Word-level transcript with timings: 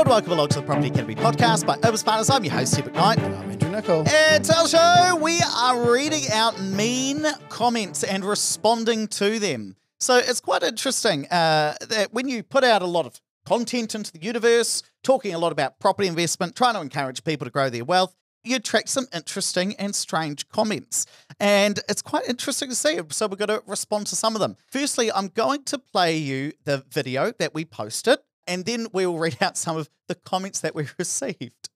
world, 0.00 0.08
welcome 0.08 0.32
along 0.32 0.48
to 0.48 0.60
the 0.60 0.64
Property 0.64 0.88
Academy 0.88 1.14
podcast 1.14 1.66
by 1.66 1.76
Opus 1.86 2.02
Partners. 2.02 2.30
I'm 2.30 2.42
your 2.42 2.54
host, 2.54 2.72
Steve 2.72 2.90
Knight. 2.94 3.18
And 3.18 3.34
I'm 3.34 3.50
Andrew 3.50 3.70
Nicol. 3.70 4.08
And 4.08 4.42
today's 4.42 4.70
show, 4.70 5.18
we 5.20 5.38
are 5.54 5.92
reading 5.92 6.22
out 6.32 6.58
mean 6.58 7.26
comments 7.50 8.02
and 8.02 8.24
responding 8.24 9.08
to 9.08 9.38
them. 9.38 9.76
So 9.98 10.16
it's 10.16 10.40
quite 10.40 10.62
interesting 10.62 11.26
uh, 11.26 11.74
that 11.86 12.14
when 12.14 12.28
you 12.28 12.42
put 12.42 12.64
out 12.64 12.80
a 12.80 12.86
lot 12.86 13.04
of 13.04 13.20
content 13.44 13.94
into 13.94 14.10
the 14.10 14.22
universe, 14.22 14.82
talking 15.02 15.34
a 15.34 15.38
lot 15.38 15.52
about 15.52 15.78
property 15.80 16.08
investment, 16.08 16.56
trying 16.56 16.74
to 16.74 16.80
encourage 16.80 17.22
people 17.22 17.44
to 17.44 17.50
grow 17.50 17.68
their 17.68 17.84
wealth, 17.84 18.14
you 18.42 18.56
attract 18.56 18.88
some 18.88 19.06
interesting 19.12 19.74
and 19.76 19.94
strange 19.94 20.48
comments. 20.48 21.04
And 21.38 21.78
it's 21.90 22.00
quite 22.00 22.26
interesting 22.26 22.70
to 22.70 22.74
see. 22.74 22.98
So 23.10 23.26
we're 23.26 23.36
going 23.36 23.48
to 23.48 23.62
respond 23.66 24.06
to 24.06 24.16
some 24.16 24.34
of 24.34 24.40
them. 24.40 24.56
Firstly, 24.72 25.12
I'm 25.12 25.28
going 25.28 25.64
to 25.64 25.78
play 25.78 26.16
you 26.16 26.52
the 26.64 26.84
video 26.90 27.32
that 27.38 27.52
we 27.52 27.66
posted, 27.66 28.18
and 28.50 28.64
then 28.64 28.88
we'll 28.92 29.16
read 29.16 29.38
out 29.40 29.56
some 29.56 29.76
of 29.76 29.88
the 30.08 30.16
comments 30.16 30.60
that 30.60 30.74
we 30.74 30.88
received. 30.98 31.68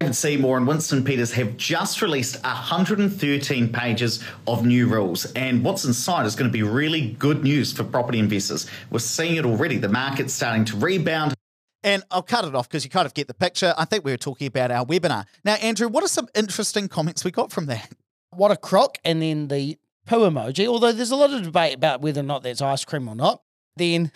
David 0.00 0.14
Seymour 0.14 0.56
and 0.58 0.66
Winston 0.66 1.02
Peters 1.02 1.32
have 1.32 1.56
just 1.56 2.02
released 2.02 2.42
113 2.44 3.72
pages 3.72 4.22
of 4.46 4.64
new 4.64 4.86
rules. 4.86 5.32
And 5.32 5.64
what's 5.64 5.84
inside 5.84 6.24
is 6.26 6.36
going 6.36 6.48
to 6.48 6.52
be 6.52 6.62
really 6.62 7.12
good 7.18 7.42
news 7.42 7.72
for 7.72 7.82
property 7.82 8.20
investors. 8.20 8.70
We're 8.90 9.00
seeing 9.00 9.36
it 9.36 9.44
already. 9.44 9.76
The 9.78 9.88
market's 9.88 10.34
starting 10.34 10.64
to 10.66 10.76
rebound. 10.76 11.34
And 11.82 12.04
I'll 12.12 12.22
cut 12.22 12.44
it 12.44 12.54
off 12.54 12.68
because 12.68 12.84
you 12.84 12.90
kind 12.90 13.06
of 13.06 13.14
get 13.14 13.26
the 13.26 13.34
picture. 13.34 13.74
I 13.76 13.86
think 13.86 14.04
we 14.04 14.12
were 14.12 14.16
talking 14.16 14.46
about 14.46 14.70
our 14.70 14.84
webinar. 14.84 15.24
Now, 15.44 15.54
Andrew, 15.54 15.88
what 15.88 16.04
are 16.04 16.08
some 16.08 16.28
interesting 16.34 16.88
comments 16.88 17.24
we 17.24 17.30
got 17.32 17.50
from 17.50 17.66
that? 17.66 17.90
What 18.30 18.50
a 18.50 18.56
crock, 18.56 18.98
and 19.04 19.22
then 19.22 19.48
the 19.48 19.78
poo 20.06 20.28
emoji. 20.28 20.66
Although 20.66 20.92
there's 20.92 21.10
a 21.10 21.16
lot 21.16 21.32
of 21.32 21.42
debate 21.42 21.74
about 21.74 22.02
whether 22.02 22.20
or 22.20 22.24
not 22.24 22.42
that's 22.42 22.62
ice 22.62 22.84
cream 22.84 23.08
or 23.08 23.16
not. 23.16 23.42
Then 23.78 24.12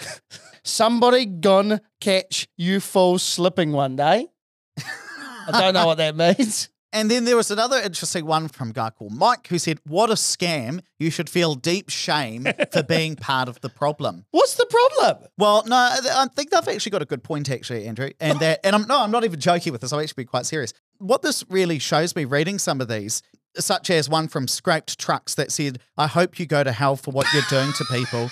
somebody 0.65 1.27
gonna 1.27 1.81
catch 2.01 2.49
you 2.57 2.81
fools 2.81 3.23
slipping 3.23 3.73
one 3.73 3.97
day. 3.97 4.29
I 5.49 5.61
don't 5.61 5.75
know 5.75 5.87
what 5.87 5.99
that 5.99 6.17
means. 6.17 6.69
And 6.95 7.11
then 7.11 7.25
there 7.25 7.37
was 7.37 7.51
another 7.51 7.81
interesting 7.81 8.27
one 8.27 8.49
from 8.49 8.69
a 8.69 8.73
guy 8.75 8.91
called 8.91 9.15
Mike 9.15 9.47
who 9.47 9.59
said, 9.59 9.81
What 9.87 10.11
a 10.11 10.15
scam. 10.15 10.83
You 10.99 11.11
should 11.11 11.31
feel 11.31 11.55
deep 11.55 11.89
shame 11.89 12.47
for 12.71 12.83
being 12.83 13.17
part 13.17 13.49
of 13.49 13.59
the 13.63 13.71
problem. 13.71 14.27
What's 14.31 14.57
the 14.57 14.67
problem? 14.67 15.27
Well, 15.39 15.65
no, 15.67 15.75
I 15.75 16.27
think 16.37 16.51
they've 16.51 16.69
actually 16.69 16.91
got 16.91 17.01
a 17.01 17.07
good 17.07 17.25
point, 17.25 17.51
actually, 17.51 17.87
Andrew. 17.87 18.11
And 18.21 18.39
that, 18.41 18.61
and 18.63 18.77
I'm 18.77 18.87
no, 18.87 19.01
I'm 19.01 19.11
not 19.11 19.25
even 19.25 19.41
joking 19.41 19.73
with 19.73 19.81
this. 19.81 19.91
I'm 19.93 20.01
actually 20.01 20.27
quite 20.27 20.45
serious. 20.45 20.75
What 20.99 21.23
this 21.23 21.43
really 21.49 21.79
shows 21.79 22.15
me 22.15 22.27
reading 22.27 22.59
some 22.59 22.83
of 22.83 22.89
these, 22.89 23.23
such 23.57 23.91
as 23.91 24.09
one 24.09 24.29
from 24.29 24.49
Scraped 24.49 24.99
Trucks 24.99 25.35
that 25.35 25.53
said, 25.53 25.79
I 25.97 26.07
hope 26.07 26.39
you 26.39 26.47
go 26.47 26.65
to 26.65 26.73
hell 26.73 26.97
for 26.97 27.11
what 27.11 27.27
you're 27.33 27.43
doing 27.51 27.73
to 27.73 27.85
people. 27.85 28.31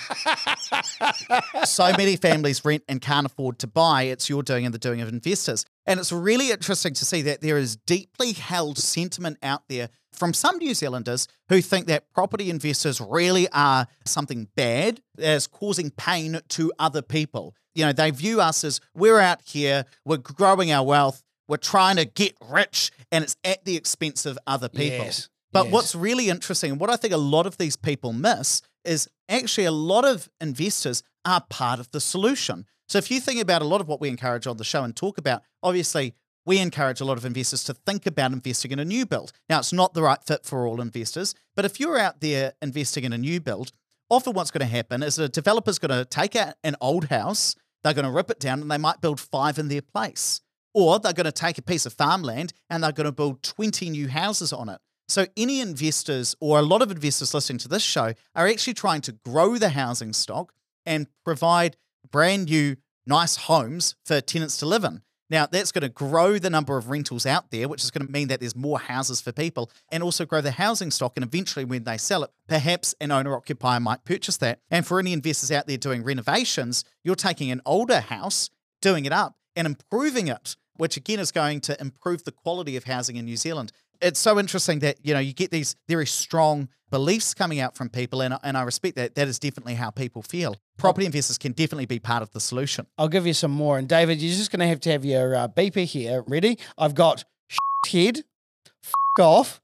so 1.65 1.91
many 1.97 2.15
families 2.15 2.63
rent 2.65 2.83
and 2.87 3.01
can't 3.01 3.25
afford 3.25 3.59
to 3.59 3.67
buy. 3.67 4.03
It's 4.03 4.29
your 4.29 4.43
doing 4.43 4.65
and 4.65 4.73
the 4.73 4.79
doing 4.79 5.01
of 5.01 5.09
investors. 5.09 5.65
And 5.85 5.99
it's 5.99 6.11
really 6.11 6.51
interesting 6.51 6.93
to 6.93 7.05
see 7.05 7.21
that 7.23 7.41
there 7.41 7.57
is 7.57 7.75
deeply 7.75 8.33
held 8.33 8.77
sentiment 8.77 9.37
out 9.43 9.63
there 9.67 9.89
from 10.11 10.33
some 10.33 10.57
New 10.57 10.73
Zealanders 10.73 11.27
who 11.49 11.61
think 11.61 11.87
that 11.87 12.11
property 12.13 12.49
investors 12.49 13.01
really 13.01 13.47
are 13.51 13.87
something 14.05 14.47
bad 14.55 15.01
as 15.17 15.47
causing 15.47 15.89
pain 15.91 16.39
to 16.49 16.71
other 16.77 17.01
people. 17.01 17.55
You 17.73 17.85
know, 17.85 17.93
they 17.93 18.11
view 18.11 18.41
us 18.41 18.63
as 18.63 18.81
we're 18.93 19.19
out 19.19 19.41
here, 19.45 19.85
we're 20.05 20.17
growing 20.17 20.71
our 20.71 20.85
wealth, 20.85 21.23
we're 21.51 21.57
trying 21.57 21.97
to 21.97 22.05
get 22.05 22.33
rich, 22.49 22.91
and 23.11 23.25
it's 23.25 23.35
at 23.43 23.65
the 23.65 23.75
expense 23.75 24.25
of 24.25 24.39
other 24.47 24.69
people. 24.69 25.05
Yes, 25.05 25.27
But 25.51 25.65
yes. 25.65 25.73
what's 25.73 25.93
really 25.93 26.29
interesting, 26.29 26.71
and 26.71 26.79
what 26.79 26.89
I 26.89 26.95
think 26.95 27.13
a 27.13 27.17
lot 27.17 27.45
of 27.45 27.57
these 27.57 27.75
people 27.75 28.13
miss, 28.13 28.61
is 28.85 29.09
actually 29.27 29.65
a 29.65 29.71
lot 29.71 30.05
of 30.05 30.29
investors 30.39 31.03
are 31.25 31.41
part 31.49 31.81
of 31.81 31.91
the 31.91 31.99
solution. 31.99 32.65
So 32.87 32.99
if 32.99 33.11
you 33.11 33.19
think 33.19 33.41
about 33.41 33.61
a 33.61 33.65
lot 33.65 33.81
of 33.81 33.89
what 33.89 33.99
we 33.99 34.07
encourage 34.07 34.47
on 34.47 34.55
the 34.55 34.63
show 34.63 34.85
and 34.85 34.95
talk 34.95 35.17
about, 35.17 35.41
obviously 35.61 36.15
we 36.45 36.57
encourage 36.57 37.01
a 37.01 37.05
lot 37.05 37.17
of 37.17 37.25
investors 37.25 37.65
to 37.65 37.73
think 37.73 38.05
about 38.05 38.31
investing 38.31 38.71
in 38.71 38.79
a 38.79 38.85
new 38.85 39.05
build. 39.05 39.33
Now 39.49 39.59
it's 39.59 39.73
not 39.73 39.93
the 39.93 40.03
right 40.03 40.23
fit 40.23 40.45
for 40.45 40.65
all 40.65 40.79
investors, 40.79 41.35
but 41.55 41.65
if 41.65 41.81
you're 41.81 41.99
out 41.99 42.21
there 42.21 42.53
investing 42.61 43.03
in 43.03 43.11
a 43.11 43.17
new 43.17 43.41
build, 43.41 43.73
often 44.09 44.31
what's 44.33 44.51
going 44.51 44.65
to 44.65 44.73
happen 44.73 45.03
is 45.03 45.19
a 45.19 45.27
developer's 45.27 45.79
going 45.79 45.97
to 45.97 46.05
take 46.05 46.37
out 46.37 46.55
an 46.63 46.77
old 46.79 47.09
house, 47.09 47.57
they're 47.83 47.93
going 47.93 48.05
to 48.05 48.11
rip 48.11 48.31
it 48.31 48.39
down 48.39 48.61
and 48.61 48.71
they 48.71 48.77
might 48.77 49.01
build 49.01 49.19
five 49.19 49.59
in 49.59 49.67
their 49.67 49.81
place. 49.81 50.39
Or 50.73 50.99
they're 50.99 51.13
going 51.13 51.25
to 51.25 51.31
take 51.31 51.57
a 51.57 51.61
piece 51.61 51.85
of 51.85 51.93
farmland 51.93 52.53
and 52.69 52.83
they're 52.83 52.91
going 52.91 53.05
to 53.05 53.11
build 53.11 53.43
20 53.43 53.89
new 53.89 54.07
houses 54.07 54.53
on 54.53 54.69
it. 54.69 54.79
So, 55.07 55.25
any 55.35 55.59
investors 55.59 56.35
or 56.39 56.57
a 56.57 56.61
lot 56.61 56.81
of 56.81 56.89
investors 56.89 57.33
listening 57.33 57.59
to 57.59 57.67
this 57.67 57.83
show 57.83 58.13
are 58.33 58.47
actually 58.47 58.75
trying 58.75 59.01
to 59.01 59.11
grow 59.11 59.57
the 59.57 59.69
housing 59.69 60.13
stock 60.13 60.53
and 60.85 61.07
provide 61.25 61.75
brand 62.09 62.45
new, 62.45 62.77
nice 63.05 63.35
homes 63.35 63.95
for 64.05 64.21
tenants 64.21 64.57
to 64.57 64.65
live 64.65 64.85
in. 64.85 65.01
Now, 65.29 65.45
that's 65.45 65.71
going 65.71 65.83
to 65.83 65.89
grow 65.89 66.37
the 66.39 66.49
number 66.49 66.77
of 66.77 66.89
rentals 66.89 67.25
out 67.25 67.51
there, 67.51 67.69
which 67.69 67.85
is 67.85 67.89
going 67.91 68.05
to 68.05 68.11
mean 68.11 68.27
that 68.27 68.41
there's 68.41 68.55
more 68.55 68.79
houses 68.79 69.21
for 69.21 69.31
people 69.31 69.71
and 69.89 70.03
also 70.03 70.25
grow 70.25 70.41
the 70.41 70.51
housing 70.51 70.91
stock. 70.91 71.13
And 71.15 71.23
eventually, 71.23 71.63
when 71.63 71.85
they 71.85 71.97
sell 71.97 72.23
it, 72.23 72.31
perhaps 72.49 72.93
an 72.99 73.11
owner 73.11 73.33
occupier 73.33 73.79
might 73.79 74.03
purchase 74.03 74.35
that. 74.37 74.59
And 74.69 74.85
for 74.85 74.99
any 74.99 75.13
investors 75.13 75.49
out 75.49 75.67
there 75.67 75.77
doing 75.77 76.03
renovations, 76.03 76.83
you're 77.03 77.15
taking 77.15 77.49
an 77.49 77.61
older 77.65 78.01
house, 78.01 78.49
doing 78.81 79.05
it 79.05 79.13
up, 79.13 79.37
and 79.55 79.65
improving 79.65 80.27
it, 80.27 80.57
which 80.81 80.97
again 80.97 81.19
is 81.19 81.31
going 81.31 81.61
to 81.61 81.79
improve 81.79 82.23
the 82.23 82.31
quality 82.31 82.75
of 82.75 82.85
housing 82.85 83.15
in 83.15 83.23
New 83.23 83.37
Zealand. 83.37 83.71
It's 84.01 84.19
so 84.19 84.39
interesting 84.39 84.79
that 84.79 84.97
you 85.05 85.13
know 85.13 85.19
you 85.19 85.31
get 85.31 85.51
these 85.51 85.75
very 85.87 86.07
strong 86.07 86.69
beliefs 86.89 87.35
coming 87.35 87.59
out 87.59 87.77
from 87.77 87.87
people, 87.87 88.19
and 88.23 88.35
and 88.41 88.57
I 88.57 88.63
respect 88.63 88.95
that. 88.95 89.13
That 89.13 89.27
is 89.27 89.37
definitely 89.37 89.75
how 89.75 89.91
people 89.91 90.23
feel. 90.23 90.55
Property 90.79 91.05
investors 91.05 91.37
can 91.37 91.51
definitely 91.51 91.85
be 91.85 91.99
part 91.99 92.23
of 92.23 92.31
the 92.31 92.39
solution. 92.39 92.87
I'll 92.97 93.09
give 93.09 93.27
you 93.27 93.35
some 93.35 93.51
more. 93.51 93.77
And 93.77 93.87
David, 93.87 94.23
you're 94.23 94.35
just 94.35 94.51
going 94.51 94.61
to 94.61 94.65
have 94.65 94.79
to 94.79 94.91
have 94.91 95.05
your 95.05 95.35
uh, 95.35 95.47
beeper 95.49 95.85
here 95.85 96.23
ready. 96.25 96.57
I've 96.79 96.95
got 96.95 97.25
head, 97.87 98.23
f 98.83 98.91
off, 99.19 99.61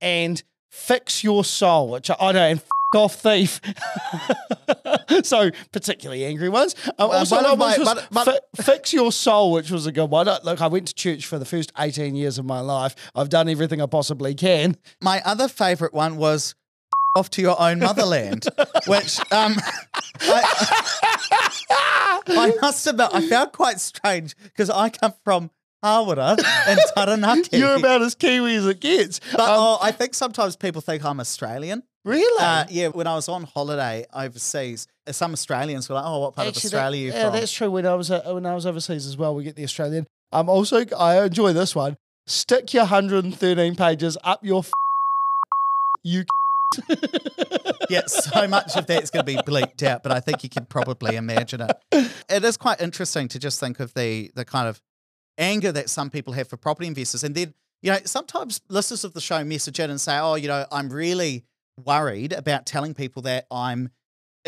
and 0.00 0.42
fix 0.68 1.22
your 1.22 1.44
soul, 1.44 1.92
which 1.92 2.10
I, 2.10 2.16
I 2.18 2.32
know, 2.32 2.42
and 2.42 2.58
f 2.58 2.68
off 2.96 3.14
thief. 3.14 3.60
so 5.22 5.50
particularly 5.72 6.24
angry 6.24 6.48
ones. 6.48 6.74
Um, 6.98 7.10
Uh, 7.10 7.18
also, 7.18 7.36
one 7.42 7.58
my- 7.58 7.78
was 7.78 7.88
but- 7.94 8.08
but- 8.10 8.24
fi- 8.56 8.62
fix 8.62 8.92
your 8.92 9.12
soul, 9.12 9.52
which 9.52 9.70
was 9.70 9.86
a 9.86 9.92
good 9.92 10.10
one. 10.10 10.26
Look, 10.44 10.60
I 10.60 10.66
went 10.66 10.88
to 10.88 10.94
church 10.94 11.26
for 11.26 11.38
the 11.38 11.44
first 11.44 11.72
18 11.78 12.14
years 12.16 12.38
of 12.38 12.44
my 12.44 12.60
life. 12.60 12.94
I've 13.14 13.28
done 13.28 13.48
everything 13.48 13.80
I 13.80 13.86
possibly 13.86 14.34
can. 14.34 14.76
My 15.02 15.22
other 15.24 15.48
favorite 15.48 15.94
one 15.94 16.16
was 16.16 16.54
off 17.16 17.30
to 17.30 17.42
your 17.42 17.60
own 17.60 17.78
motherland, 17.78 18.46
which 18.86 19.18
um, 19.32 19.56
I, 20.20 22.22
I 22.28 22.52
must 22.60 22.86
admit 22.86 23.08
I 23.12 23.26
found 23.28 23.52
quite 23.52 23.80
strange 23.80 24.36
because 24.42 24.70
I 24.70 24.90
come 24.90 25.14
from 25.24 25.50
Hawera 25.84 26.36
and 26.68 26.80
Taranaki. 26.94 27.56
You're 27.58 27.76
about 27.76 28.02
as 28.02 28.14
Kiwi 28.14 28.56
as 28.56 28.66
it 28.66 28.80
gets. 28.80 29.20
but 29.32 29.40
Um, 29.40 29.46
oh, 29.48 29.78
I 29.80 29.92
think 29.92 30.14
sometimes 30.14 30.56
people 30.56 30.80
think 30.82 31.04
I'm 31.04 31.20
Australian. 31.20 31.82
Really? 32.06 32.42
Uh, 32.44 32.64
yeah, 32.70 32.88
when 32.88 33.06
I 33.06 33.14
was 33.14 33.28
on 33.28 33.42
holiday 33.44 34.06
overseas, 34.14 34.86
some 35.10 35.32
Australians 35.32 35.88
were 35.88 35.96
like, 35.96 36.04
"Oh, 36.06 36.20
what 36.20 36.34
part 36.34 36.48
of 36.48 36.56
Australia 36.56 36.80
that- 36.80 36.92
are 36.92 36.96
you 36.96 37.12
yeah, 37.12 37.30
from?" 37.30 37.40
that's 37.40 37.52
true. 37.52 37.70
When 37.70 37.86
I 37.86 37.94
was 37.94 38.10
uh, 38.10 38.22
when 38.32 38.46
I 38.46 38.54
was 38.54 38.64
overseas 38.66 39.06
as 39.06 39.16
well, 39.16 39.34
we 39.34 39.44
get 39.44 39.56
the 39.56 39.64
Australian. 39.64 40.06
Um, 40.32 40.48
also, 40.48 40.84
I 40.98 41.22
enjoy 41.24 41.52
this 41.52 41.74
one. 41.74 41.96
Stick 42.26 42.72
your 42.74 42.84
113 42.84 43.76
pages 43.76 44.16
up 44.24 44.44
your 44.44 44.60
f- 44.60 44.70
you. 46.02 46.24
yeah, 47.90 48.02
so 48.06 48.48
much 48.48 48.76
of 48.76 48.86
that's 48.86 49.10
going 49.10 49.24
to 49.24 49.32
be 49.32 49.36
bleeped 49.36 49.82
out, 49.84 50.02
but 50.02 50.10
I 50.10 50.18
think 50.20 50.42
you 50.42 50.50
can 50.50 50.66
probably 50.66 51.16
imagine 51.16 51.60
it. 51.60 52.10
It 52.28 52.44
is 52.44 52.56
quite 52.56 52.80
interesting 52.80 53.28
to 53.28 53.38
just 53.38 53.60
think 53.60 53.78
of 53.80 53.94
the 53.94 54.30
the 54.34 54.44
kind 54.44 54.68
of 54.68 54.80
anger 55.38 55.70
that 55.72 55.90
some 55.90 56.10
people 56.10 56.32
have 56.32 56.48
for 56.48 56.56
property 56.56 56.88
investors, 56.88 57.22
and 57.22 57.34
then 57.34 57.54
you 57.82 57.92
know 57.92 57.98
sometimes 58.04 58.60
listeners 58.68 59.04
of 59.04 59.12
the 59.14 59.20
show 59.20 59.44
message 59.44 59.78
in 59.78 59.90
and 59.90 60.00
say, 60.00 60.18
"Oh, 60.18 60.34
you 60.34 60.48
know, 60.48 60.66
I'm 60.72 60.88
really 60.88 61.44
worried 61.84 62.32
about 62.32 62.66
telling 62.66 62.94
people 62.94 63.22
that 63.22 63.46
I'm." 63.50 63.90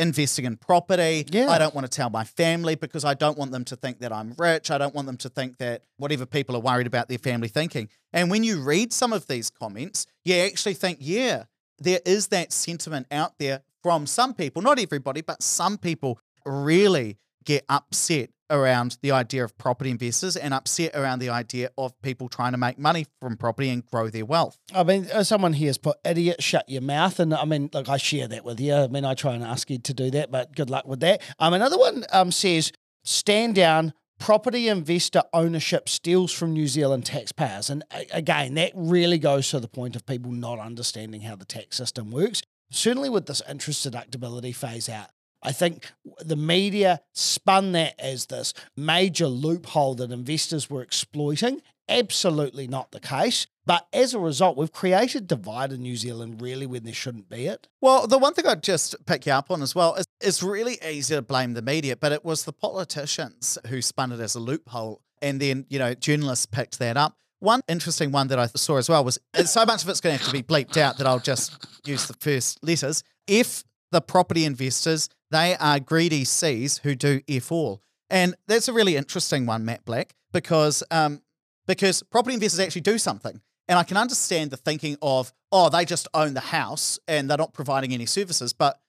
Investing 0.01 0.45
in 0.45 0.57
property. 0.57 1.27
Yeah. 1.29 1.49
I 1.49 1.59
don't 1.59 1.75
want 1.75 1.85
to 1.85 1.91
tell 1.91 2.09
my 2.09 2.23
family 2.23 2.77
because 2.77 3.05
I 3.05 3.15
don't 3.15 3.37
want 3.37 3.51
them 3.51 3.65
to 3.65 3.75
think 3.75 3.99
that 3.99 4.13
I'm 4.13 4.33
rich. 4.39 4.71
I 4.71 4.79
don't 4.79 4.95
want 4.95 5.09
them 5.09 5.17
to 5.17 5.29
think 5.29 5.57
that 5.57 5.83
whatever 5.97 6.25
people 6.25 6.55
are 6.55 6.61
worried 6.61 6.87
about 6.87 7.09
their 7.09 7.19
family 7.19 7.49
thinking. 7.49 7.89
And 8.13 8.31
when 8.31 8.45
you 8.45 8.63
read 8.63 8.93
some 8.93 9.13
of 9.13 9.27
these 9.27 9.51
comments, 9.51 10.07
you 10.25 10.37
actually 10.37 10.75
think, 10.75 10.99
yeah, 11.01 11.47
there 11.81 11.99
is 12.07 12.29
that 12.29 12.53
sentiment 12.53 13.09
out 13.11 13.41
there 13.41 13.63
from 13.83 14.07
some 14.07 14.35
people, 14.35 14.63
not 14.63 14.79
everybody, 14.79 15.21
but 15.21 15.43
some 15.43 15.77
people 15.77 16.21
really 16.47 17.19
get 17.49 17.65
upset 17.71 18.29
around 18.51 18.99
the 19.01 19.11
idea 19.11 19.43
of 19.43 19.57
property 19.57 19.91
investors 19.91 20.37
and 20.37 20.53
upset 20.53 20.95
around 20.95 21.19
the 21.19 21.31
idea 21.31 21.71
of 21.79 21.99
people 22.03 22.29
trying 22.29 22.53
to 22.53 22.59
make 22.59 22.79
money 22.79 23.07
from 23.21 23.39
property 23.39 23.71
and 23.71 23.87
grow 23.87 24.11
their 24.11 24.27
wealth. 24.27 24.59
I 24.75 24.85
mean, 24.85 25.07
uh, 25.13 25.23
someone 25.23 25.55
here 25.55 25.69
has 25.69 25.79
put 25.79 25.97
idiot, 26.05 26.43
shut 26.43 26.69
your 26.69 26.83
mouth. 26.83 27.19
And 27.19 27.33
I 27.33 27.47
mean, 27.47 27.71
look, 27.73 27.89
I 27.89 27.97
share 27.97 28.29
that 28.29 28.45
with 28.45 28.61
you. 28.61 28.75
I 28.75 28.89
mean, 28.89 29.07
I 29.07 29.15
try 29.15 29.35
and 29.35 29.43
ask 29.43 29.71
you 29.71 29.79
to 29.79 29.95
do 29.95 30.11
that, 30.11 30.31
but 30.31 30.55
good 30.55 30.69
luck 30.69 30.87
with 30.87 31.01
that. 31.01 31.23
Um, 31.39 31.55
another 31.55 31.79
one 31.79 32.05
um, 32.13 32.31
says, 32.31 32.71
stand 33.03 33.55
down. 33.55 33.95
Property 34.19 34.69
investor 34.69 35.23
ownership 35.33 35.89
steals 35.89 36.33
from 36.33 36.53
New 36.53 36.67
Zealand 36.67 37.07
taxpayers. 37.07 37.71
And 37.71 37.83
again, 38.13 38.55
that 38.55 38.73
really 38.75 39.19
goes 39.19 39.49
to 39.51 39.61
the 39.61 39.69
point 39.69 39.97
of 39.97 40.05
people 40.05 40.33
not 40.33 40.59
understanding 40.59 41.23
how 41.23 41.37
the 41.37 41.45
tax 41.45 41.77
system 41.77 42.11
works. 42.11 42.43
Certainly 42.71 43.11
with 43.11 43.27
this 43.27 43.41
interest 43.49 43.89
deductibility 43.89 44.55
phase 44.55 44.89
out, 44.89 45.09
I 45.43 45.53
think 45.53 45.93
the 46.21 46.37
media 46.37 47.01
spun 47.13 47.73
that 47.73 47.99
as 47.99 48.27
this 48.27 48.55
major 48.77 49.27
loophole 49.27 49.95
that 49.97 50.11
investors 50.11 50.69
were 50.69 50.83
exploiting. 50.83 51.63
Absolutely 51.89 52.67
not 52.67 52.91
the 52.91 53.01
case. 53.01 53.47
But 53.65 53.87
as 53.93 54.15
a 54.15 54.19
result, 54.19 54.57
we've 54.57 54.73
created 54.73 55.27
divide 55.27 55.73
in 55.73 55.83
New 55.83 55.97
Zealand 55.97 56.41
really 56.41 56.67
when 56.67 56.85
there 56.85 56.95
shouldn't 56.95 57.29
be 57.29 57.47
it. 57.47 57.69
Well, 57.81 58.07
the 58.07 58.19
one 58.19 58.35
thing 58.35 58.47
I'd 58.47 58.63
just 58.63 58.95
pick 59.07 59.27
you 59.27 59.33
up 59.33 59.51
on 59.51 59.63
as 59.63 59.75
well 59.75 59.95
is 59.95 60.07
it's 60.21 60.43
really 60.43 60.79
easy 60.87 61.15
to 61.15 61.23
blame 61.23 61.53
the 61.53 61.63
media, 61.63 61.97
but 61.97 62.13
it 62.13 62.25
was 62.25 62.45
the 62.45 62.53
politicians 62.53 63.59
who 63.67 63.81
spun 63.83 64.13
it 64.13 64.21
as 64.21 64.35
a 64.35 64.41
loophole. 64.41 65.03
And 65.21 65.41
then, 65.41 65.67
you 65.69 65.79
know, 65.79 65.95
journalists 65.95 66.47
picked 66.47 66.79
that 66.79 66.97
up. 66.97 67.17
One 67.41 67.61
interesting 67.69 68.11
one 68.11 68.29
that 68.29 68.39
I 68.39 68.47
saw 68.47 68.77
as 68.77 68.89
well 68.89 69.05
was 69.05 69.19
so 69.45 69.65
much 69.65 69.83
of 69.83 69.89
it's 69.89 70.01
going 70.01 70.17
to 70.17 70.25
have 70.25 70.33
to 70.33 70.33
be 70.33 70.43
bleeped 70.43 70.77
out 70.77 70.99
that 70.99 71.07
I'll 71.07 71.21
just 71.21 71.67
use 71.85 72.07
the 72.07 72.15
first 72.15 72.63
letters. 72.65 73.05
If 73.27 73.65
the 73.93 74.01
property 74.01 74.45
investors, 74.45 75.09
they 75.31 75.57
are 75.57 75.81
greedy 75.81 76.25
C's 76.25 76.79
who 76.79 76.95
do 76.95 77.21
F 77.29 77.53
all. 77.53 77.83
And 78.11 78.35
that's 78.47 78.69
a 78.69 78.73
really 78.73 78.97
interesting 78.97 79.47
one, 79.47 79.65
Matt 79.65 79.85
Black, 79.85 80.15
because 80.33 80.83
um, 80.91 81.23
because 81.67 82.03
property 82.03 82.35
investors 82.35 82.61
actually 82.61 82.81
do 82.81 82.99
something. 82.99 83.41
And 83.69 83.79
I 83.79 83.85
can 83.85 83.99
understand 83.99 84.51
the 84.51 84.57
thinking 84.57 84.97
of, 85.03 85.33
oh, 85.53 85.69
they 85.69 85.85
just 85.85 86.09
own 86.15 86.33
the 86.33 86.41
house 86.41 86.99
and 87.07 87.29
they're 87.29 87.37
not 87.37 87.53
providing 87.53 87.93
any 87.93 88.07
services. 88.07 88.55
But 88.55 88.81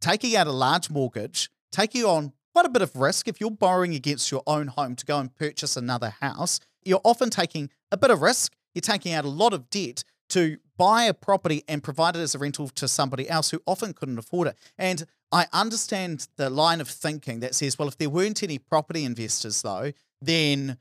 taking 0.00 0.34
out 0.34 0.48
a 0.48 0.52
large 0.52 0.90
mortgage, 0.90 1.48
taking 1.70 2.04
on 2.04 2.32
quite 2.52 2.66
a 2.66 2.70
bit 2.70 2.82
of 2.82 2.96
risk, 2.96 3.28
if 3.28 3.40
you're 3.40 3.52
borrowing 3.52 3.94
against 3.94 4.32
your 4.32 4.42
own 4.46 4.66
home 4.66 4.96
to 4.96 5.06
go 5.06 5.20
and 5.20 5.32
purchase 5.32 5.76
another 5.76 6.10
house, 6.20 6.58
you're 6.84 7.00
often 7.04 7.30
taking 7.30 7.70
a 7.92 7.96
bit 7.96 8.10
of 8.10 8.20
risk. 8.20 8.52
You're 8.74 8.80
taking 8.80 9.12
out 9.12 9.24
a 9.24 9.28
lot 9.28 9.52
of 9.52 9.70
debt 9.70 10.02
to 10.30 10.58
buy 10.76 11.04
a 11.04 11.14
property 11.14 11.64
and 11.68 11.82
provide 11.82 12.16
it 12.16 12.20
as 12.20 12.34
a 12.34 12.38
rental 12.38 12.68
to 12.68 12.88
somebody 12.88 13.28
else 13.28 13.50
who 13.50 13.60
often 13.66 13.92
couldn't 13.92 14.18
afford 14.18 14.48
it. 14.48 14.56
And 14.78 15.06
I 15.32 15.46
understand 15.52 16.28
the 16.36 16.50
line 16.50 16.80
of 16.80 16.88
thinking 16.88 17.40
that 17.40 17.54
says, 17.54 17.78
well, 17.78 17.88
if 17.88 17.98
there 17.98 18.10
weren't 18.10 18.42
any 18.42 18.58
property 18.58 19.04
investors, 19.04 19.62
though, 19.62 19.92
then 20.20 20.78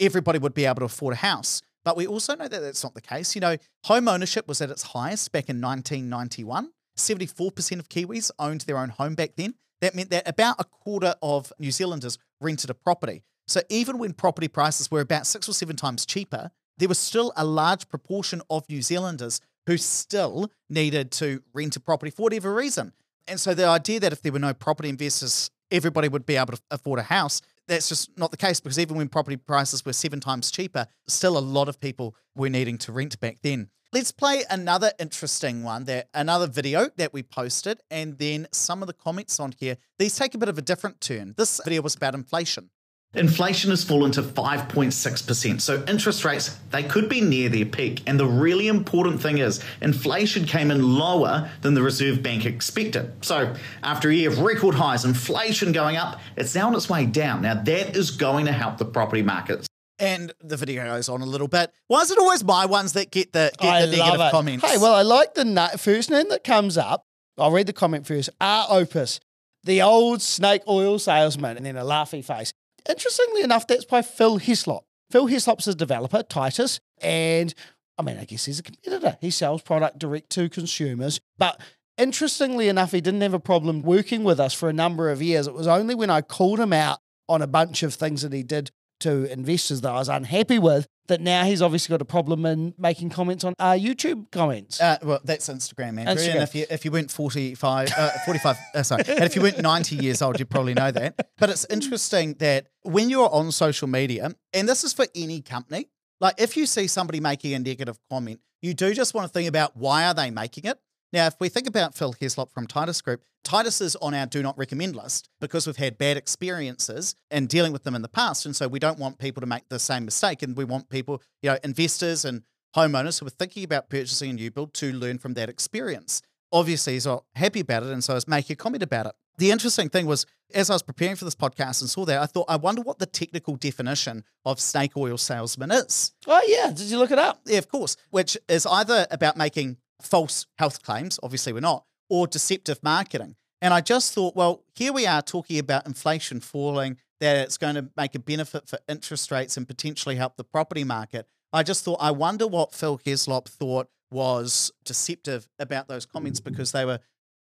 everybody 0.00 0.38
would 0.38 0.54
be 0.54 0.64
able 0.64 0.80
to 0.80 0.84
afford 0.84 1.14
a 1.14 1.18
house. 1.18 1.62
But 1.84 1.96
we 1.96 2.06
also 2.06 2.34
know 2.34 2.48
that 2.48 2.60
that's 2.60 2.82
not 2.82 2.94
the 2.94 3.00
case. 3.00 3.34
You 3.34 3.40
know, 3.40 3.56
home 3.84 4.08
ownership 4.08 4.48
was 4.48 4.60
at 4.60 4.70
its 4.70 4.82
highest 4.82 5.30
back 5.30 5.48
in 5.48 5.60
1991. 5.60 6.70
74% 6.98 7.78
of 7.78 7.88
Kiwis 7.88 8.30
owned 8.38 8.62
their 8.62 8.78
own 8.78 8.88
home 8.88 9.14
back 9.14 9.32
then. 9.36 9.54
That 9.80 9.94
meant 9.94 10.10
that 10.10 10.28
about 10.28 10.56
a 10.58 10.64
quarter 10.64 11.14
of 11.22 11.52
New 11.58 11.70
Zealanders 11.70 12.18
rented 12.40 12.70
a 12.70 12.74
property. 12.74 13.22
So 13.46 13.60
even 13.68 13.98
when 13.98 14.14
property 14.14 14.48
prices 14.48 14.90
were 14.90 15.00
about 15.00 15.26
six 15.26 15.48
or 15.48 15.52
seven 15.52 15.76
times 15.76 16.04
cheaper, 16.04 16.50
there 16.78 16.88
was 16.88 16.98
still 16.98 17.32
a 17.36 17.44
large 17.44 17.88
proportion 17.88 18.42
of 18.50 18.68
New 18.68 18.82
Zealanders 18.82 19.40
who 19.66 19.76
still 19.76 20.50
needed 20.68 21.10
to 21.10 21.42
rent 21.52 21.76
a 21.76 21.80
property 21.80 22.10
for 22.10 22.22
whatever 22.22 22.54
reason. 22.54 22.92
And 23.26 23.40
so 23.40 23.54
the 23.54 23.66
idea 23.66 24.00
that 24.00 24.12
if 24.12 24.22
there 24.22 24.32
were 24.32 24.38
no 24.38 24.54
property 24.54 24.88
investors, 24.88 25.50
everybody 25.70 26.08
would 26.08 26.26
be 26.26 26.36
able 26.36 26.52
to 26.52 26.60
afford 26.70 27.00
a 27.00 27.04
house, 27.04 27.42
that's 27.66 27.88
just 27.88 28.16
not 28.16 28.30
the 28.30 28.36
case 28.36 28.60
because 28.60 28.78
even 28.78 28.96
when 28.96 29.08
property 29.08 29.36
prices 29.36 29.84
were 29.84 29.92
seven 29.92 30.20
times 30.20 30.50
cheaper, 30.50 30.86
still 31.08 31.36
a 31.36 31.40
lot 31.40 31.68
of 31.68 31.80
people 31.80 32.14
were 32.36 32.48
needing 32.48 32.78
to 32.78 32.92
rent 32.92 33.18
back 33.18 33.38
then. 33.42 33.70
Let's 33.92 34.12
play 34.12 34.44
another 34.50 34.92
interesting 34.98 35.62
one 35.62 35.84
that 35.84 36.08
another 36.12 36.46
video 36.46 36.90
that 36.96 37.12
we 37.12 37.22
posted 37.22 37.80
and 37.90 38.18
then 38.18 38.46
some 38.52 38.82
of 38.82 38.88
the 38.88 38.92
comments 38.92 39.40
on 39.40 39.52
here. 39.58 39.78
These 39.98 40.16
take 40.16 40.34
a 40.34 40.38
bit 40.38 40.48
of 40.48 40.58
a 40.58 40.62
different 40.62 41.00
turn. 41.00 41.34
This 41.36 41.60
video 41.64 41.82
was 41.82 41.94
about 41.94 42.14
inflation. 42.14 42.70
Inflation 43.14 43.70
has 43.70 43.82
fallen 43.82 44.10
to 44.12 44.22
5.6%. 44.22 45.60
So 45.60 45.82
interest 45.88 46.24
rates, 46.24 46.56
they 46.70 46.82
could 46.82 47.08
be 47.08 47.20
near 47.22 47.48
their 47.48 47.64
peak. 47.64 48.02
And 48.06 48.20
the 48.20 48.26
really 48.26 48.68
important 48.68 49.22
thing 49.22 49.38
is 49.38 49.62
inflation 49.80 50.44
came 50.44 50.70
in 50.70 50.96
lower 50.98 51.50
than 51.62 51.72
the 51.74 51.82
Reserve 51.82 52.22
Bank 52.22 52.44
expected. 52.44 53.12
So 53.24 53.54
after 53.82 54.10
a 54.10 54.14
year 54.14 54.28
of 54.30 54.40
record 54.40 54.74
highs, 54.74 55.04
inflation 55.06 55.72
going 55.72 55.96
up, 55.96 56.20
it's 56.36 56.54
now 56.54 56.66
on 56.66 56.74
its 56.74 56.90
way 56.90 57.06
down. 57.06 57.40
Now 57.42 57.54
that 57.54 57.96
is 57.96 58.10
going 58.10 58.46
to 58.46 58.52
help 58.52 58.76
the 58.76 58.84
property 58.84 59.22
markets. 59.22 59.66
And 59.98 60.34
the 60.42 60.58
video 60.58 60.84
goes 60.84 61.08
on 61.08 61.22
a 61.22 61.26
little 61.26 61.48
bit. 61.48 61.72
Why 61.86 62.02
is 62.02 62.10
it 62.10 62.18
always 62.18 62.44
my 62.44 62.66
ones 62.66 62.92
that 62.92 63.10
get 63.10 63.32
the, 63.32 63.50
get 63.58 63.66
I 63.72 63.86
the 63.86 63.96
love 63.96 64.06
negative 64.08 64.26
it. 64.26 64.30
comments? 64.30 64.70
Hey, 64.70 64.76
well, 64.76 64.94
I 64.94 65.00
like 65.02 65.32
the 65.32 65.44
na- 65.46 65.68
first 65.78 66.10
name 66.10 66.28
that 66.28 66.44
comes 66.44 66.76
up. 66.76 67.06
I'll 67.38 67.50
read 67.50 67.66
the 67.66 67.72
comment 67.72 68.06
first. 68.06 68.28
R. 68.38 68.66
Opus, 68.68 69.20
the 69.64 69.80
old 69.80 70.20
snake 70.20 70.62
oil 70.68 70.98
salesman, 70.98 71.56
and 71.56 71.64
then 71.64 71.76
a 71.76 71.82
laughy 71.84 72.22
face. 72.22 72.52
Interestingly 72.88 73.42
enough, 73.42 73.66
that's 73.66 73.84
by 73.84 74.02
Phil 74.02 74.38
Hislop. 74.38 74.84
Phil 75.10 75.26
Hislop's 75.26 75.66
a 75.66 75.74
developer, 75.74 76.22
Titus, 76.22 76.80
and 77.00 77.54
I 77.98 78.02
mean, 78.02 78.18
I 78.18 78.24
guess 78.24 78.44
he's 78.44 78.58
a 78.58 78.62
competitor. 78.62 79.16
He 79.20 79.30
sells 79.30 79.62
product 79.62 79.98
direct 79.98 80.30
to 80.30 80.48
consumers. 80.48 81.20
But 81.38 81.60
interestingly 81.96 82.68
enough, 82.68 82.92
he 82.92 83.00
didn't 83.00 83.22
have 83.22 83.34
a 83.34 83.40
problem 83.40 83.82
working 83.82 84.22
with 84.24 84.38
us 84.38 84.52
for 84.52 84.68
a 84.68 84.74
number 84.74 85.10
of 85.10 85.22
years. 85.22 85.46
It 85.46 85.54
was 85.54 85.66
only 85.66 85.94
when 85.94 86.10
I 86.10 86.20
called 86.20 86.60
him 86.60 86.72
out 86.72 86.98
on 87.28 87.42
a 87.42 87.46
bunch 87.46 87.82
of 87.82 87.94
things 87.94 88.22
that 88.22 88.32
he 88.32 88.42
did 88.42 88.70
to 89.00 89.30
investors 89.32 89.80
that 89.82 89.92
I 89.92 89.98
was 89.98 90.08
unhappy 90.08 90.58
with 90.58 90.86
that 91.08 91.20
now 91.20 91.44
he's 91.44 91.62
obviously 91.62 91.92
got 91.92 92.02
a 92.02 92.06
problem 92.06 92.46
in 92.46 92.74
making 92.78 93.10
comments 93.10 93.44
on 93.44 93.54
uh, 93.58 93.72
YouTube 93.72 94.30
comments. 94.30 94.80
Uh, 94.80 94.98
well, 95.02 95.20
that's 95.24 95.48
Instagram, 95.48 95.98
Andrew. 95.98 96.14
Instagram. 96.14 96.34
And 96.34 96.42
if 96.42 96.54
you 96.54 96.66
if 96.70 96.84
you 96.84 96.90
weren't 96.90 97.10
45, 97.10 97.92
uh, 97.96 98.10
45 98.24 98.56
uh, 98.74 98.82
sorry, 98.82 99.04
and 99.08 99.24
if 99.24 99.36
you 99.36 99.42
weren't 99.42 99.60
90 99.60 99.96
years 99.96 100.22
old, 100.22 100.38
you'd 100.38 100.50
probably 100.50 100.74
know 100.74 100.90
that. 100.90 101.28
But 101.38 101.50
it's 101.50 101.66
interesting 101.70 102.34
that 102.34 102.68
when 102.82 103.10
you're 103.10 103.30
on 103.30 103.52
social 103.52 103.88
media, 103.88 104.32
and 104.52 104.68
this 104.68 104.84
is 104.84 104.92
for 104.92 105.06
any 105.14 105.42
company, 105.42 105.88
like 106.20 106.34
if 106.38 106.56
you 106.56 106.66
see 106.66 106.86
somebody 106.86 107.20
making 107.20 107.54
a 107.54 107.58
negative 107.58 107.98
comment, 108.10 108.40
you 108.62 108.74
do 108.74 108.94
just 108.94 109.14
want 109.14 109.26
to 109.26 109.32
think 109.32 109.48
about 109.48 109.76
why 109.76 110.06
are 110.06 110.14
they 110.14 110.30
making 110.30 110.64
it? 110.64 110.78
Now, 111.12 111.26
if 111.26 111.34
we 111.40 111.48
think 111.48 111.66
about 111.66 111.94
Phil 111.94 112.14
Heslop 112.14 112.50
from 112.52 112.66
Titus 112.66 113.00
Group, 113.00 113.22
Titus 113.44 113.80
is 113.80 113.96
on 113.96 114.12
our 114.12 114.26
do 114.26 114.42
not 114.42 114.58
recommend 114.58 114.96
list 114.96 115.28
because 115.40 115.66
we've 115.66 115.76
had 115.76 115.98
bad 115.98 116.16
experiences 116.16 117.14
and 117.30 117.48
dealing 117.48 117.72
with 117.72 117.84
them 117.84 117.94
in 117.94 118.02
the 118.02 118.08
past. 118.08 118.44
And 118.44 118.56
so 118.56 118.66
we 118.66 118.78
don't 118.78 118.98
want 118.98 119.18
people 119.18 119.40
to 119.40 119.46
make 119.46 119.68
the 119.68 119.78
same 119.78 120.04
mistake. 120.04 120.42
And 120.42 120.56
we 120.56 120.64
want 120.64 120.88
people, 120.88 121.22
you 121.42 121.50
know, 121.50 121.58
investors 121.62 122.24
and 122.24 122.42
homeowners 122.74 123.20
who 123.20 123.26
are 123.26 123.30
thinking 123.30 123.64
about 123.64 123.88
purchasing 123.88 124.30
a 124.30 124.34
new 124.34 124.50
build 124.50 124.74
to 124.74 124.92
learn 124.92 125.18
from 125.18 125.34
that 125.34 125.48
experience. 125.48 126.22
Obviously, 126.52 126.94
he's 126.94 127.06
not 127.06 127.24
happy 127.34 127.60
about 127.60 127.84
it. 127.84 127.90
And 127.90 128.02
so 128.02 128.14
he's 128.14 128.26
making 128.28 128.54
a 128.54 128.56
comment 128.56 128.82
about 128.82 129.06
it. 129.06 129.12
The 129.38 129.50
interesting 129.50 129.88
thing 129.90 130.06
was, 130.06 130.26
as 130.54 130.70
I 130.70 130.74
was 130.74 130.82
preparing 130.82 131.16
for 131.16 131.24
this 131.24 131.34
podcast 131.34 131.80
and 131.82 131.90
saw 131.90 132.04
that, 132.06 132.20
I 132.20 132.26
thought, 132.26 132.46
I 132.48 132.56
wonder 132.56 132.80
what 132.82 132.98
the 132.98 133.06
technical 133.06 133.56
definition 133.56 134.24
of 134.44 134.58
snake 134.60 134.96
oil 134.96 135.18
salesman 135.18 135.70
is. 135.70 136.12
oh, 136.26 136.42
yeah. 136.46 136.72
Did 136.72 136.86
you 136.86 136.98
look 136.98 137.10
it 137.10 137.18
up? 137.18 137.40
Yeah, 137.44 137.58
of 137.58 137.68
course, 137.68 137.96
which 138.10 138.36
is 138.48 138.66
either 138.66 139.06
about 139.10 139.36
making 139.36 139.76
false 140.00 140.46
health 140.58 140.82
claims, 140.82 141.18
obviously 141.22 141.52
we're 141.52 141.60
not, 141.60 141.84
or 142.08 142.26
deceptive 142.26 142.82
marketing. 142.82 143.36
And 143.62 143.72
I 143.72 143.80
just 143.80 144.12
thought, 144.12 144.36
well, 144.36 144.62
here 144.74 144.92
we 144.92 145.06
are 145.06 145.22
talking 145.22 145.58
about 145.58 145.86
inflation 145.86 146.40
falling, 146.40 146.98
that 147.20 147.36
it's 147.38 147.56
going 147.56 147.74
to 147.76 147.90
make 147.96 148.14
a 148.14 148.18
benefit 148.18 148.68
for 148.68 148.78
interest 148.88 149.30
rates 149.30 149.56
and 149.56 149.66
potentially 149.66 150.16
help 150.16 150.36
the 150.36 150.44
property 150.44 150.84
market. 150.84 151.26
I 151.52 151.62
just 151.62 151.84
thought, 151.84 151.98
I 152.00 152.10
wonder 152.10 152.46
what 152.46 152.74
Phil 152.74 152.98
Heslop 152.98 153.48
thought 153.48 153.88
was 154.10 154.70
deceptive 154.84 155.48
about 155.58 155.88
those 155.88 156.06
comments 156.06 156.40
because 156.40 156.72
they 156.72 156.84
were 156.84 157.00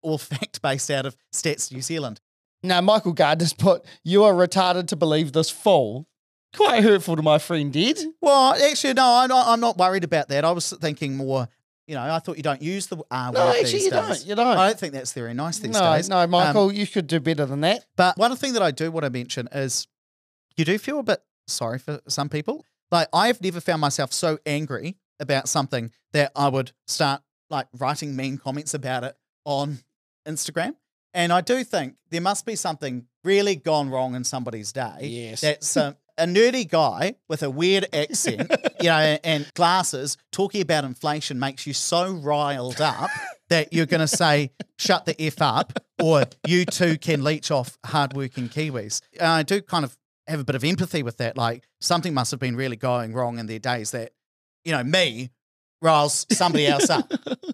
all 0.02 0.18
fact 0.20 0.62
based 0.62 0.92
out 0.92 1.06
of 1.06 1.16
Stats 1.34 1.72
New 1.72 1.82
Zealand. 1.82 2.20
Now, 2.62 2.82
Michael 2.82 3.14
Gardner's 3.14 3.54
put, 3.54 3.84
You 4.04 4.24
are 4.24 4.34
retarded 4.34 4.88
to 4.88 4.96
believe 4.96 5.34
this 5.34 5.50
fool. 5.50 6.08
Quite 6.56 6.84
hurtful 6.84 7.16
to 7.16 7.22
my 7.22 7.40
friend 7.40 7.76
Ed. 7.76 7.98
Well, 8.22 8.54
actually, 8.54 8.94
no, 8.94 9.18
I'm 9.18 9.30
not, 9.30 9.48
I'm 9.48 9.60
not 9.60 9.78
worried 9.78 10.04
about 10.04 10.30
that. 10.30 10.46
I 10.46 10.52
was 10.52 10.72
thinking 10.72 11.18
more, 11.18 11.50
you 11.88 11.96
know, 11.96 12.02
I 12.02 12.20
thought 12.20 12.38
you 12.38 12.44
don't 12.44 12.62
use 12.62 12.88
the 12.88 12.98
R 13.12 13.32
No, 13.32 13.46
word 13.46 13.50
actually, 13.60 13.72
these 13.72 13.86
you 13.86 13.92
don't. 13.92 14.26
You 14.26 14.36
don't. 14.36 14.58
I 14.58 14.68
don't 14.68 14.80
think 14.80 14.94
that's 14.94 15.14
very 15.14 15.34
nice 15.34 15.60
these 15.60 15.74
no, 15.74 15.94
days. 15.96 16.10
no, 16.10 16.20
Um, 16.20 16.30
Michael, 16.30 16.72
you 16.72 16.88
could 16.88 17.08
do 17.08 17.20
better 17.20 17.46
than 17.46 17.62
that. 17.62 17.86
But 17.96 18.18
one 18.18 18.36
thing 18.36 18.54
that 18.54 18.62
I 18.62 18.72
do 18.72 18.92
want 18.92 19.04
to 19.04 19.10
mention 19.10 19.50
is 19.52 19.88
you 20.56 20.66
do 20.66 20.78
feel 20.78 21.00
a 21.00 21.04
bit 21.04 21.22
sorry 21.48 21.80
for 21.80 22.00
some 22.08 22.30
people. 22.30 22.66
Like 22.92 23.08
I've 23.12 23.42
never 23.42 23.60
found 23.60 23.82
myself 23.82 24.14
so 24.14 24.38
angry 24.46 24.98
about 25.20 25.50
something 25.50 25.92
that 26.14 26.32
I 26.36 26.48
would 26.48 26.72
start 26.88 27.22
like 27.50 27.68
writing 27.78 28.16
mean 28.16 28.38
comments 28.38 28.74
about 28.74 29.04
it 29.04 29.16
on 29.46 29.80
Instagram. 30.28 30.76
And 31.14 31.32
I 31.32 31.42
do 31.42 31.64
think 31.64 31.96
there 32.10 32.22
must 32.22 32.46
be 32.46 32.56
something 32.56 33.06
really 33.24 33.56
gone 33.56 33.90
wrong 33.90 34.16
in 34.16 34.24
somebody's 34.24 34.72
day. 34.72 34.98
Yes. 35.02 35.42
That's 35.42 35.78
um, 35.78 35.96
a 36.18 36.26
nerdy 36.26 36.70
guy 36.70 37.16
with 37.28 37.44
a 37.44 37.50
weird 37.50 37.88
accent, 37.94 38.52
you 38.80 38.90
know, 38.90 39.18
and 39.24 39.52
glasses 39.54 40.18
talking 40.32 40.62
about 40.62 40.84
inflation 40.84 41.40
makes 41.40 41.66
you 41.66 41.74
so 41.74 42.12
riled 42.12 42.82
up 42.82 43.10
that 43.50 43.74
you're 43.74 43.86
going 43.86 44.02
to 44.02 44.08
say, 44.08 44.52
shut 44.78 45.06
the 45.06 45.20
F 45.22 45.42
up, 45.42 45.74
or 46.02 46.24
you 46.46 46.66
too 46.66 46.98
can 46.98 47.24
leech 47.24 47.52
off 47.52 47.78
hardworking 47.86 48.50
Kiwis. 48.50 49.02
And 49.20 49.28
I 49.28 49.44
do 49.44 49.62
kind 49.62 49.86
of 49.86 49.98
have 50.28 50.40
a 50.40 50.44
bit 50.44 50.56
of 50.56 50.64
empathy 50.64 51.04
with 51.04 51.18
that. 51.18 51.38
Like 51.38 51.64
something 51.82 52.14
must 52.14 52.32
have 52.32 52.40
been 52.40 52.56
really 52.56 52.76
going 52.76 53.14
wrong 53.14 53.40
in 53.40 53.48
their 53.48 53.60
days 53.60 53.92
that, 53.92 54.12
you 54.64 54.72
know, 54.72 54.84
me 54.84 55.32
riles 55.82 56.26
somebody 56.32 56.66
else 56.66 56.90
up. 56.90 57.12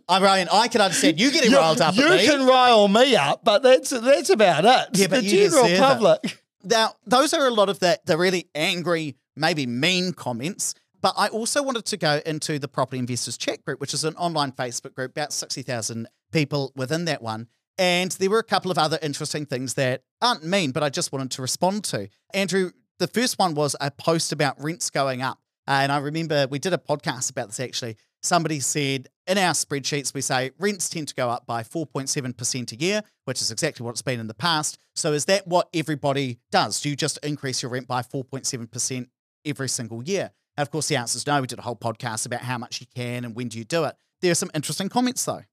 I 0.07 0.19
mean, 0.19 0.47
I 0.51 0.67
can 0.67 0.81
understand 0.81 1.19
you 1.19 1.31
getting 1.31 1.51
riled 1.51 1.81
up 1.81 1.95
you 1.95 2.03
can 2.03 2.45
rile 2.45 2.87
me 2.87 3.15
up, 3.15 3.43
but 3.43 3.63
that's 3.63 3.89
that's 3.89 4.29
about 4.29 4.65
it. 4.65 4.97
Yeah, 4.97 5.07
but 5.07 5.21
the 5.21 5.25
you 5.25 5.49
general 5.49 5.77
public. 5.77 6.43
Now, 6.63 6.95
those 7.05 7.33
are 7.33 7.47
a 7.47 7.51
lot 7.51 7.69
of 7.69 7.79
the, 7.79 7.99
the 8.05 8.17
really 8.17 8.49
angry, 8.53 9.15
maybe 9.35 9.65
mean 9.65 10.13
comments. 10.13 10.75
But 11.01 11.13
I 11.17 11.29
also 11.29 11.63
wanted 11.63 11.85
to 11.85 11.97
go 11.97 12.21
into 12.25 12.59
the 12.59 12.67
Property 12.67 12.99
Investors 12.99 13.37
Chat 13.37 13.63
Group, 13.63 13.79
which 13.79 13.93
is 13.93 14.03
an 14.03 14.15
online 14.15 14.51
Facebook 14.51 14.93
group, 14.93 15.11
about 15.11 15.31
60,000 15.31 16.07
people 16.31 16.73
within 16.75 17.05
that 17.05 17.21
one. 17.21 17.47
And 17.77 18.11
there 18.11 18.29
were 18.29 18.39
a 18.39 18.43
couple 18.43 18.69
of 18.69 18.77
other 18.77 18.99
interesting 19.01 19.45
things 19.45 19.75
that 19.75 20.03
aren't 20.21 20.43
mean, 20.43 20.71
but 20.71 20.83
I 20.83 20.89
just 20.89 21.13
wanted 21.13 21.31
to 21.31 21.41
respond 21.41 21.85
to. 21.85 22.09
Andrew, 22.33 22.71
the 22.97 23.07
first 23.07 23.39
one 23.39 23.53
was 23.53 23.77
a 23.79 23.91
post 23.91 24.33
about 24.33 24.61
rents 24.61 24.89
going 24.89 25.21
up. 25.21 25.39
And 25.65 25.91
I 25.91 25.99
remember 25.99 26.47
we 26.49 26.59
did 26.59 26.73
a 26.73 26.77
podcast 26.77 27.29
about 27.29 27.47
this 27.47 27.59
actually. 27.59 27.95
Somebody 28.21 28.59
said 28.59 29.07
in 29.27 29.37
our 29.37 29.53
spreadsheets, 29.53 30.13
we 30.13 30.21
say 30.21 30.51
rents 30.59 30.89
tend 30.89 31.07
to 31.07 31.15
go 31.15 31.29
up 31.29 31.45
by 31.45 31.63
4.7% 31.63 32.71
a 32.71 32.75
year, 32.75 33.01
which 33.25 33.41
is 33.41 33.51
exactly 33.51 33.83
what 33.83 33.91
it's 33.91 34.01
been 34.01 34.19
in 34.19 34.27
the 34.27 34.33
past. 34.33 34.77
So 34.95 35.13
is 35.13 35.25
that 35.25 35.47
what 35.47 35.69
everybody 35.73 36.39
does? 36.51 36.81
Do 36.81 36.89
you 36.89 36.95
just 36.95 37.17
increase 37.23 37.61
your 37.61 37.71
rent 37.71 37.87
by 37.87 38.01
4.7% 38.01 39.07
every 39.45 39.69
single 39.69 40.03
year? 40.03 40.31
And 40.57 40.67
of 40.67 40.71
course, 40.71 40.87
the 40.89 40.97
answer 40.97 41.17
is 41.17 41.25
no. 41.25 41.39
We 41.39 41.47
did 41.47 41.59
a 41.59 41.61
whole 41.61 41.75
podcast 41.75 42.25
about 42.25 42.41
how 42.41 42.57
much 42.57 42.81
you 42.81 42.87
can 42.93 43.23
and 43.23 43.35
when 43.35 43.47
do 43.47 43.57
you 43.57 43.63
do 43.63 43.85
it. 43.85 43.95
There 44.21 44.31
are 44.31 44.35
some 44.35 44.51
interesting 44.53 44.89
comments 44.89 45.23
though. 45.23 45.43